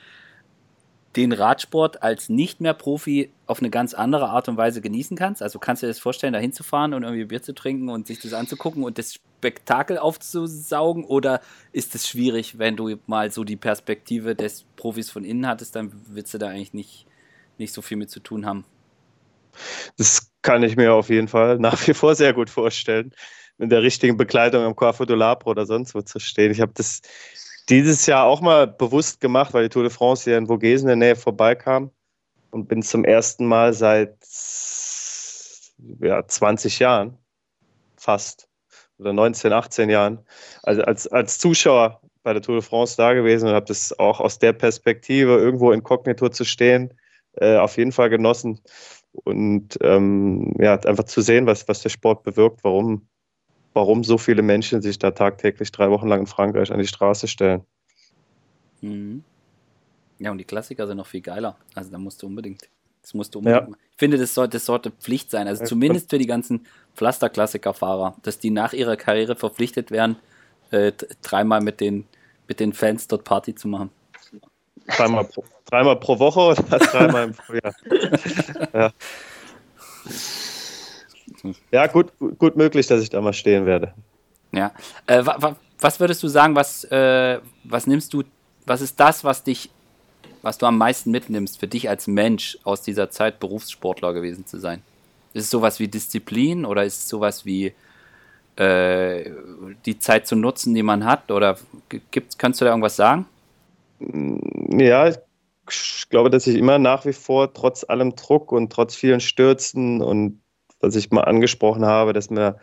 [1.15, 5.41] den Radsport als nicht mehr Profi auf eine ganz andere Art und Weise genießen kannst?
[5.41, 8.19] Also kannst du dir das vorstellen, da hinzufahren und irgendwie Bier zu trinken und sich
[8.19, 11.03] das anzugucken und das Spektakel aufzusaugen?
[11.03, 11.41] Oder
[11.73, 15.91] ist es schwierig, wenn du mal so die Perspektive des Profis von innen hattest, dann
[16.07, 17.05] willst du da eigentlich nicht,
[17.57, 18.63] nicht so viel mit zu tun haben?
[19.97, 23.13] Das kann ich mir auf jeden Fall nach wie vor sehr gut vorstellen,
[23.57, 26.51] mit der richtigen Bekleidung am Corpo do Labro oder sonst wo zu stehen.
[26.51, 27.01] Ich habe das
[27.67, 30.99] dieses Jahr auch mal bewusst gemacht, weil die Tour de France hier in Vogesen in
[30.99, 31.91] der Nähe vorbeikam
[32.51, 34.15] und bin zum ersten Mal seit
[35.99, 37.17] ja, 20 Jahren
[37.97, 38.47] fast
[38.99, 40.19] oder 19, 18 Jahren
[40.63, 44.19] also als, als Zuschauer bei der Tour de France da gewesen und habe das auch
[44.19, 46.93] aus der Perspektive irgendwo inkognito zu stehen
[47.33, 48.61] äh, auf jeden Fall genossen
[49.11, 53.07] und ähm, ja einfach zu sehen, was, was der Sport bewirkt, warum
[53.73, 57.27] warum so viele Menschen sich da tagtäglich drei Wochen lang in Frankreich an die Straße
[57.27, 57.63] stellen.
[58.81, 59.23] Mhm.
[60.19, 61.57] Ja, und die Klassiker sind noch viel geiler.
[61.73, 62.69] Also da musst du unbedingt.
[63.03, 63.69] Das musst du unbedingt.
[63.69, 63.75] Ja.
[63.91, 65.47] Ich finde, das sollte, das sollte Pflicht sein.
[65.47, 70.15] Also zumindest für die ganzen Pflaster-Klassiker-Fahrer, dass die nach ihrer Karriere verpflichtet werden,
[70.71, 70.91] äh,
[71.21, 72.07] dreimal mit den,
[72.47, 73.91] mit den Fans dort Party zu machen.
[74.87, 77.73] Dreimal pro, dreimal pro Woche oder dreimal im Frühjahr?
[78.73, 78.91] ja.
[81.71, 83.93] Ja, gut, gut möglich, dass ich da mal stehen werde.
[84.51, 84.71] Ja.
[85.07, 88.23] Äh, wa, wa, was würdest du sagen, was, äh, was nimmst du,
[88.65, 89.69] was ist das, was dich,
[90.43, 94.59] was du am meisten mitnimmst für dich als Mensch aus dieser Zeit Berufssportler gewesen zu
[94.59, 94.83] sein?
[95.33, 97.73] Ist es sowas wie Disziplin oder ist es sowas wie
[98.57, 99.31] äh,
[99.85, 101.31] die Zeit zu nutzen, die man hat?
[101.31, 101.57] Oder
[102.11, 103.25] gibt's, kannst du da irgendwas sagen?
[104.77, 109.21] Ja, ich glaube, dass ich immer nach wie vor trotz allem Druck und trotz vielen
[109.21, 110.41] Stürzen und
[110.81, 112.57] was ich mal angesprochen habe, dass mir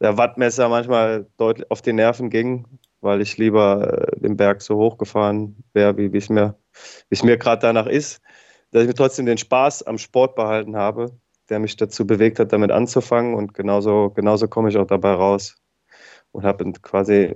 [0.00, 2.66] der Wattmesser manchmal deutlich auf die Nerven ging,
[3.00, 6.56] weil ich lieber äh, den Berg so hochgefahren wäre, wie es mir,
[7.22, 8.20] mir gerade danach ist,
[8.70, 11.10] dass ich mir trotzdem den Spaß am Sport behalten habe,
[11.48, 15.56] der mich dazu bewegt hat, damit anzufangen und genauso, genauso komme ich auch dabei raus
[16.32, 17.34] und habe quasi,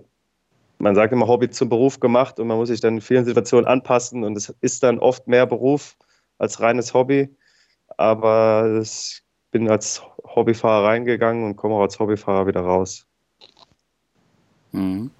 [0.78, 3.66] man sagt immer Hobby zum Beruf gemacht und man muss sich dann in vielen Situationen
[3.66, 5.96] anpassen und es ist dann oft mehr Beruf
[6.38, 7.36] als reines Hobby,
[7.96, 13.06] aber ich bin als Hobbyfahrer reingegangen und komme auch als Hobbyfahrer wieder raus.
[14.72, 15.10] Mhm.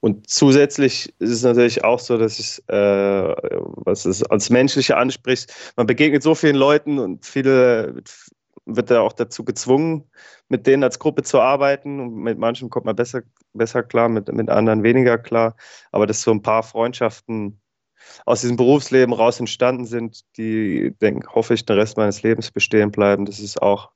[0.00, 5.52] Und zusätzlich ist es natürlich auch so, dass ich, äh, was es als Menschliche anspricht,
[5.76, 8.02] man begegnet so vielen Leuten und viele
[8.66, 10.04] wird da auch dazu gezwungen,
[10.48, 12.00] mit denen als Gruppe zu arbeiten.
[12.00, 13.22] Und mit manchen kommt man besser,
[13.54, 15.56] besser klar, mit, mit anderen weniger klar.
[15.92, 17.60] Aber dass so ein paar Freundschaften
[18.24, 22.90] aus diesem Berufsleben raus entstanden sind, die, denk, hoffe ich, den Rest meines Lebens bestehen
[22.90, 23.24] bleiben.
[23.24, 23.90] Das ist auch,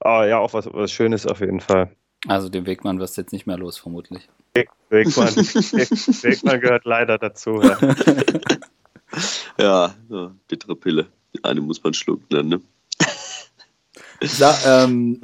[0.00, 1.94] ah, ja, auch was, was Schönes auf jeden Fall.
[2.28, 4.28] Also den Wegmann wirst du jetzt nicht mehr los, vermutlich.
[4.54, 7.60] Weg, Wegmann, Wegmann gehört leider dazu.
[7.62, 7.78] Ja,
[9.58, 11.08] ja so, bittere Pille.
[11.34, 12.60] Die eine muss man schlucken dann, ne?
[14.20, 15.20] Sa ähm,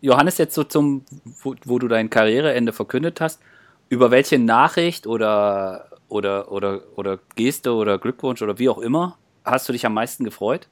[0.00, 1.04] Johannes, jetzt so zum,
[1.42, 3.40] wo, wo, du dein Karriereende verkündet hast,
[3.88, 9.68] über welche Nachricht oder oder, oder, oder Geste oder Glückwunsch oder wie auch immer, hast
[9.68, 10.68] du dich am meisten gefreut?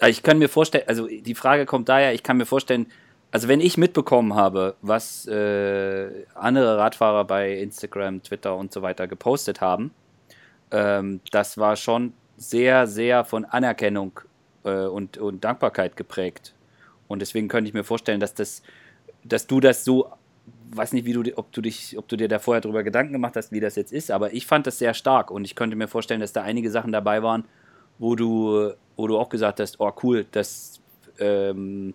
[0.00, 2.86] Also ich kann mir vorstellen, also die Frage kommt daher, ich kann mir vorstellen,
[3.30, 9.06] also wenn ich mitbekommen habe, was äh, andere Radfahrer bei Instagram, Twitter und so weiter
[9.06, 9.92] gepostet haben,
[10.70, 14.20] ähm, das war schon sehr, sehr von Anerkennung
[14.64, 16.54] äh, und, und Dankbarkeit geprägt.
[17.08, 18.62] Und deswegen könnte ich mir vorstellen, dass das,
[19.24, 20.10] dass du das so,
[20.70, 23.36] weiß nicht, wie du, ob du dich, ob du dir da vorher darüber Gedanken gemacht
[23.36, 25.88] hast, wie das jetzt ist, aber ich fand das sehr stark und ich könnte mir
[25.88, 27.44] vorstellen, dass da einige Sachen dabei waren,
[27.98, 30.80] wo du, wo du auch gesagt hast, oh cool, dass,
[31.18, 31.94] ähm,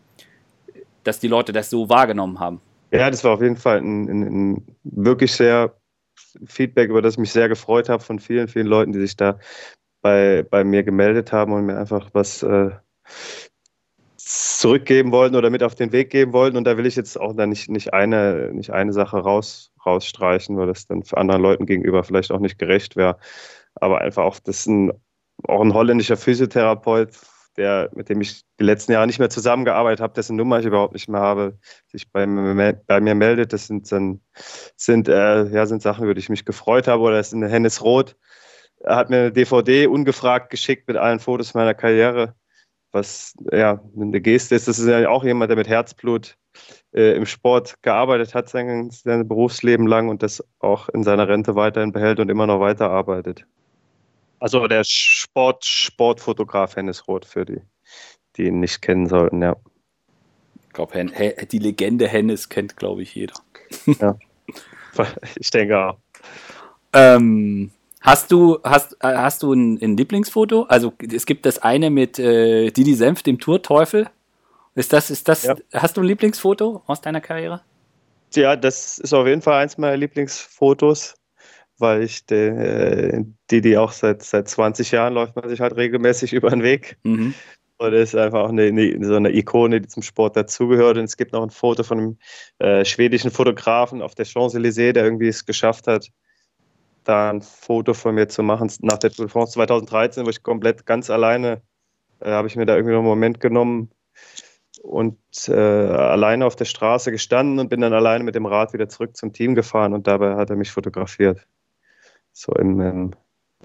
[1.04, 2.62] dass die Leute das so wahrgenommen haben.
[2.92, 5.76] Ja, das war auf jeden Fall ein, ein, ein wirklich sehr
[6.46, 9.40] Feedback, über das ich mich sehr gefreut habe von vielen, vielen Leuten, die sich da
[10.02, 12.72] bei, bei mir gemeldet haben und mir einfach was äh,
[14.18, 16.58] zurückgeben wollten oder mit auf den Weg geben wollten.
[16.58, 20.58] Und da will ich jetzt auch dann nicht, nicht, eine, nicht eine Sache raus, rausstreichen,
[20.58, 23.18] weil das dann für anderen Leuten gegenüber vielleicht auch nicht gerecht wäre.
[23.76, 24.92] Aber einfach auch, das ist ein,
[25.48, 27.10] auch ein holländischer Physiotherapeut,
[27.58, 30.94] der, mit dem ich die letzten Jahre nicht mehr zusammengearbeitet habe, dessen Nummer ich überhaupt
[30.94, 33.54] nicht mehr habe, sich bei, bei mir meldet.
[33.54, 34.22] Das sind, dann,
[34.76, 37.02] sind, äh, ja, sind Sachen, über die ich mich gefreut habe.
[37.02, 38.16] Oder das ist eine Hennes Roth.
[38.80, 42.36] Er hat mir eine DVD ungefragt geschickt mit allen Fotos meiner Karriere
[42.92, 44.68] was ja eine Geste ist.
[44.68, 46.38] Das ist ja auch jemand, der mit Herzblut
[46.94, 51.56] äh, im Sport gearbeitet hat, sein, sein Berufsleben lang und das auch in seiner Rente
[51.56, 53.46] weiterhin behält und immer noch weiterarbeitet.
[54.42, 57.62] Also der Sport, Sportfotograf Hennes Roth für die,
[58.36, 59.56] die ihn nicht kennen sollten, ja.
[60.68, 61.06] Ich glaube,
[61.52, 63.36] die Legende Hennes kennt, glaube ich, jeder.
[64.00, 64.18] Ja.
[65.38, 65.98] Ich denke auch.
[66.92, 67.72] Ähm,
[68.02, 70.64] Hast du, hast, äh, hast du ein, ein, Lieblingsfoto?
[70.64, 74.10] Also es gibt das eine mit äh, Didi Senf, dem Tourteufel.
[74.74, 75.56] Ist das, ist das, ja.
[75.72, 77.62] hast du ein Lieblingsfoto aus deiner Karriere?
[78.34, 81.14] Ja, das ist auf jeden Fall eins meiner Lieblingsfotos,
[81.82, 86.34] weil ich den, äh, Didi auch seit, seit 20 Jahren läuft man sich halt regelmäßig
[86.34, 86.98] über den Weg.
[87.04, 87.34] Mhm.
[87.78, 90.98] Und es ist einfach auch eine, eine, so eine Ikone, die zum Sport dazugehört.
[90.98, 92.18] Und es gibt noch ein Foto von einem
[92.60, 96.08] äh, schwedischen Fotografen auf der Champs-Élysées, der irgendwie es geschafft hat,
[97.04, 100.44] da ein Foto von mir zu machen nach der Tour de France 2013, wo ich
[100.44, 101.64] komplett ganz alleine,
[102.20, 103.90] äh, habe ich mir da irgendwie noch einen Moment genommen
[104.84, 105.18] und
[105.48, 109.16] äh, alleine auf der Straße gestanden und bin dann alleine mit dem Rad wieder zurück
[109.18, 111.48] zum Team gefahren und dabei hat er mich fotografiert.
[112.34, 113.12] So im, im,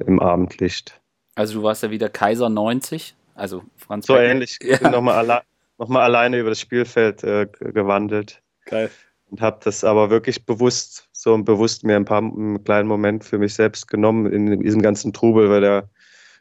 [0.05, 1.01] im Abendlicht.
[1.35, 4.31] Also du warst ja wieder Kaiser 90, also Franz So Becken.
[4.31, 4.59] ähnlich.
[4.61, 4.79] Ich ja.
[4.79, 5.43] bin nochmal alle,
[5.79, 8.43] noch alleine über das Spielfeld äh, gewandelt.
[8.65, 8.91] Geil
[9.31, 13.39] und habe das aber wirklich bewusst, so bewusst mir ein paar einen kleinen Moment für
[13.39, 15.89] mich selbst genommen in diesem ganzen Trubel, weil da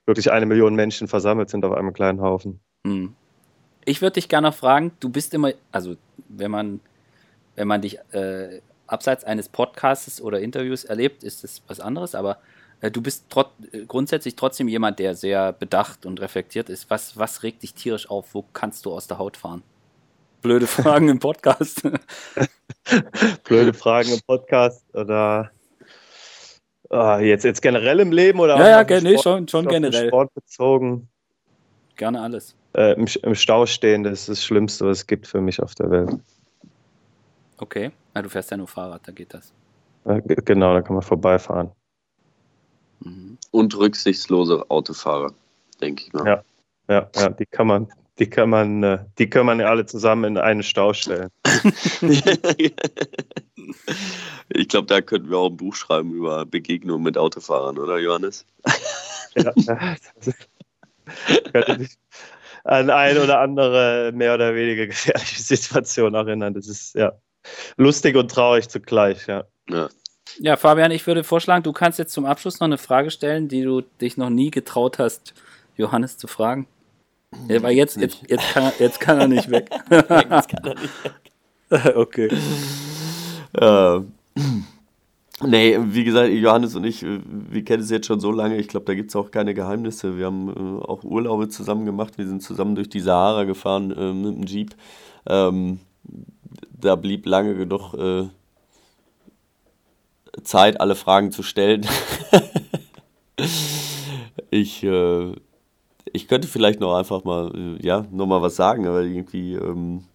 [0.05, 2.59] wirklich eine Million Menschen versammelt sind auf einem kleinen Haufen.
[2.85, 3.15] Hm.
[3.85, 5.95] Ich würde dich gerne fragen, du bist immer, also
[6.29, 6.79] wenn man,
[7.55, 12.37] wenn man dich äh, abseits eines Podcasts oder Interviews erlebt, ist das was anderes, aber
[12.81, 16.89] äh, du bist trot äh, grundsätzlich trotzdem jemand, der sehr bedacht und reflektiert ist.
[16.89, 18.33] Was, was regt dich tierisch auf?
[18.33, 19.63] Wo kannst du aus der Haut fahren?
[20.45, 21.81] blöde Fragen im Podcast.
[23.43, 25.49] blöde Fragen im Podcast oder
[26.93, 28.55] uh, jetzt, jetzt generell im Leben oder?
[28.57, 30.09] Ja, ja, Sport, nee, schon, schon generell.
[30.09, 31.09] Sport bezogen.
[31.95, 32.55] Gerne alles.
[32.77, 35.73] Äh, im, im, Stau stehen, das ist das Schlimmste, was es gibt für mich auf
[35.73, 36.11] der Welt.
[37.57, 39.53] Okay, du fährst ja nur Fahrrad, da geht das.
[40.05, 41.71] Genau, da kann man vorbeifahren.
[42.99, 43.37] Mhm.
[43.51, 45.33] Und rücksichtslose Autofahrer,
[45.81, 46.27] denke ich mal.
[46.27, 46.43] Ja,
[46.89, 47.87] ja, ja, die kann man,
[48.19, 51.29] die kann man, äh, die kann man ja alle zusammen in einen Stau stellen.
[54.49, 58.45] ich glaube, da könnten wir auch ein Buch schreiben über Begegnungen mit Autofahrern, oder Johannes?
[59.35, 59.65] ja, das
[61.51, 61.97] könnte mich
[62.63, 66.53] an eine oder andere mehr oder weniger gefährliche Situation erinnern.
[66.53, 67.13] Das ist ja
[67.77, 69.45] lustig und traurig zugleich, ja.
[69.69, 69.89] Ja.
[70.39, 73.61] Ja, Fabian, ich würde vorschlagen, du kannst jetzt zum Abschluss noch eine Frage stellen, die
[73.61, 75.33] du dich noch nie getraut hast,
[75.77, 76.67] Johannes zu fragen.
[77.47, 79.69] Ja, weil jetzt, jetzt, jetzt, kann, jetzt kann er nicht weg.
[79.89, 81.95] jetzt kann er nicht weg.
[81.95, 82.29] okay.
[83.53, 83.99] Äh,
[85.45, 88.57] nee, wie gesagt, Johannes und ich, wir kennen es jetzt schon so lange.
[88.57, 90.17] Ich glaube, da gibt es auch keine Geheimnisse.
[90.17, 92.17] Wir haben äh, auch Urlaube zusammen gemacht.
[92.17, 94.75] Wir sind zusammen durch die Sahara gefahren äh, mit dem Jeep.
[95.27, 95.79] Ähm,
[96.79, 98.27] da blieb lange genug äh,
[100.43, 101.85] Zeit, alle Fragen zu stellen.
[104.49, 105.33] ich äh,
[106.15, 110.05] ich könnte vielleicht noch einfach mal, äh, ja, nochmal was sagen, aber irgendwie ähm,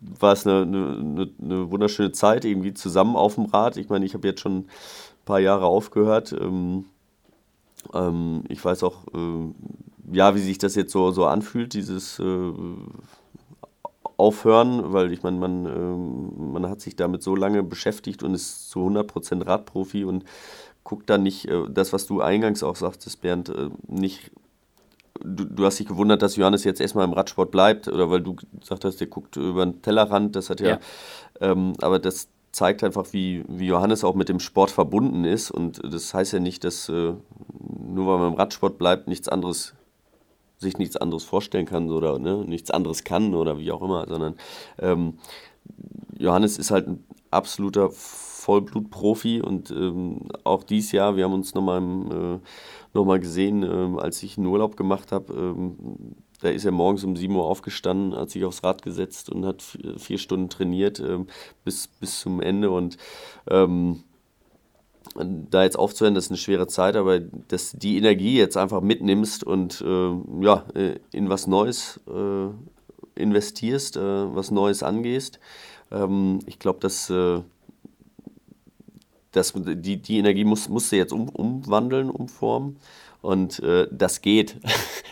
[0.00, 3.76] war es eine, eine, eine, wunderschöne Zeit, irgendwie zusammen auf dem Rad.
[3.76, 4.68] Ich meine, ich habe jetzt schon ein
[5.24, 6.32] paar Jahre aufgehört.
[6.32, 6.86] Ähm,
[7.94, 12.52] ähm, ich weiß auch, äh, ja, wie sich das jetzt so, so anfühlt, dieses äh,
[14.18, 18.68] Aufhören, weil ich meine, man, äh, man hat sich damit so lange beschäftigt und ist
[18.68, 20.24] zu 100% Radprofi und
[20.84, 24.30] guckt dann nicht, äh, das, was du eingangs auch sagtest, Bernd, äh, nicht
[25.22, 28.36] du, du hast dich gewundert, dass Johannes jetzt erstmal im Radsport bleibt, oder weil du
[28.58, 30.78] gesagt hast, der guckt über den Tellerrand, das hat ja, ja.
[31.40, 35.50] Ähm, aber das zeigt einfach, wie, wie Johannes auch mit dem Sport verbunden ist.
[35.50, 39.74] Und das heißt ja nicht, dass, äh, nur weil man im Radsport bleibt, nichts anderes
[40.58, 44.34] sich nichts anderes vorstellen kann oder ne, nichts anderes kann oder wie auch immer, sondern
[44.78, 45.18] ähm,
[46.18, 51.82] Johannes ist halt ein absoluter Vollblutprofi und ähm, auch dieses Jahr, wir haben uns nochmal
[51.82, 52.40] äh,
[52.94, 55.32] noch gesehen, äh, als ich einen Urlaub gemacht habe.
[55.34, 59.44] Ähm, da ist er morgens um 7 Uhr aufgestanden, hat sich aufs Rad gesetzt und
[59.44, 59.62] hat
[59.96, 61.26] vier Stunden trainiert ähm,
[61.64, 62.70] bis, bis zum Ende.
[62.70, 62.96] Und
[63.50, 64.04] ähm,
[65.14, 69.44] da jetzt aufzuhören, das ist eine schwere Zeit, aber dass die Energie jetzt einfach mitnimmst
[69.44, 72.48] und äh, ja, äh, in was Neues äh,
[73.20, 75.40] investierst, äh, was Neues angehst.
[75.90, 77.40] Ähm, ich glaube, dass äh,
[79.32, 82.78] das, die, die Energie muss, musst du jetzt um, umwandeln, umformen.
[83.20, 84.56] Und äh, das geht.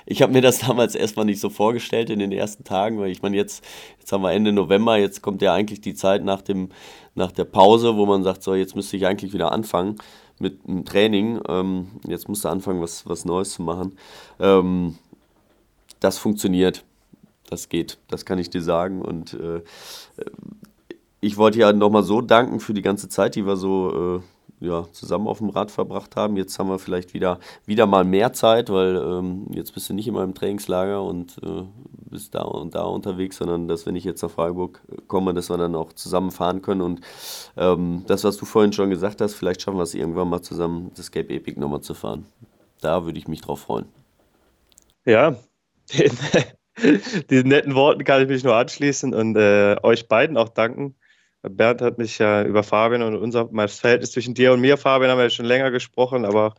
[0.09, 3.23] Ich habe mir das damals erstmal nicht so vorgestellt in den ersten Tagen, weil ich
[3.23, 3.65] meine, jetzt,
[3.99, 6.69] jetzt haben wir Ende November, jetzt kommt ja eigentlich die Zeit nach, dem,
[7.17, 9.97] nach der Pause, wo man sagt, so, jetzt müsste ich eigentlich wieder anfangen
[10.39, 11.41] mit dem Training.
[11.49, 13.99] Ähm, jetzt musst du anfangen, was, was Neues zu machen.
[14.39, 14.97] Ähm,
[15.99, 16.85] das funktioniert.
[17.49, 17.99] Das geht.
[18.09, 19.03] Das kann ich dir sagen.
[19.03, 19.63] Und äh,
[21.21, 24.21] ich wollte ja nochmal so danken für die ganze Zeit, die wir so äh,
[24.61, 26.37] ja, zusammen auf dem Rad verbracht haben.
[26.37, 30.09] Jetzt haben wir vielleicht wieder, wieder mal mehr Zeit, weil ähm, jetzt bist du nicht
[30.09, 31.65] immer im Trainingslager und äh,
[32.11, 35.59] bist da und da unterwegs, sondern dass, wenn ich jetzt nach Freiburg komme, dass wir
[35.59, 36.81] dann auch zusammen fahren können.
[36.81, 37.01] Und
[37.57, 40.91] ähm, das, was du vorhin schon gesagt hast, vielleicht schaffen wir es irgendwann mal zusammen,
[40.97, 42.27] das Cape Epic nochmal zu fahren.
[42.81, 43.87] Da würde ich mich drauf freuen.
[45.05, 45.37] Ja,
[47.31, 50.97] diesen netten Worten kann ich mich nur anschließen und äh, euch beiden auch danken
[51.51, 55.11] Bernd hat mich ja über Fabian und unser mein Verhältnis zwischen dir und mir, Fabian,
[55.11, 56.55] haben wir ja schon länger gesprochen, aber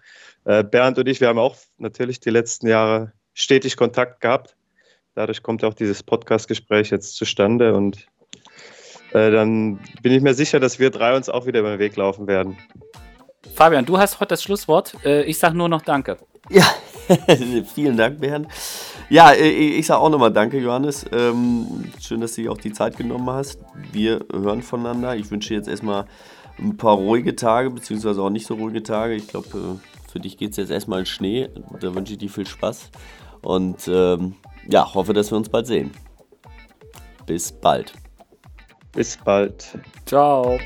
[0.45, 4.55] äh, Bernd und ich, wir haben auch natürlich die letzten Jahre stetig Kontakt gehabt.
[5.13, 8.07] Dadurch kommt auch dieses Podcast-Gespräch jetzt zustande und
[9.13, 11.95] äh, dann bin ich mir sicher, dass wir drei uns auch wieder über den Weg
[11.95, 12.57] laufen werden.
[13.55, 14.95] Fabian, du hast heute das Schlusswort.
[15.03, 16.17] Äh, ich sage nur noch Danke.
[16.49, 16.65] Ja,
[17.75, 18.47] vielen Dank, Bernd.
[19.09, 21.05] Ja, ich sage auch nochmal Danke, Johannes.
[21.11, 23.59] Ähm, schön, dass du dir auch die Zeit genommen hast.
[23.91, 25.15] Wir hören voneinander.
[25.15, 26.05] Ich wünsche dir jetzt erstmal
[26.59, 29.13] ein paar ruhige Tage, beziehungsweise auch nicht so ruhige Tage.
[29.13, 31.49] Ich glaube, äh, für dich geht es jetzt erstmal in Schnee.
[31.79, 32.89] Da wünsche ich dir viel Spaß.
[33.41, 34.35] Und ähm,
[34.67, 35.91] ja, hoffe, dass wir uns bald sehen.
[37.25, 37.93] Bis bald.
[38.93, 39.77] Bis bald.
[40.05, 40.57] Ciao.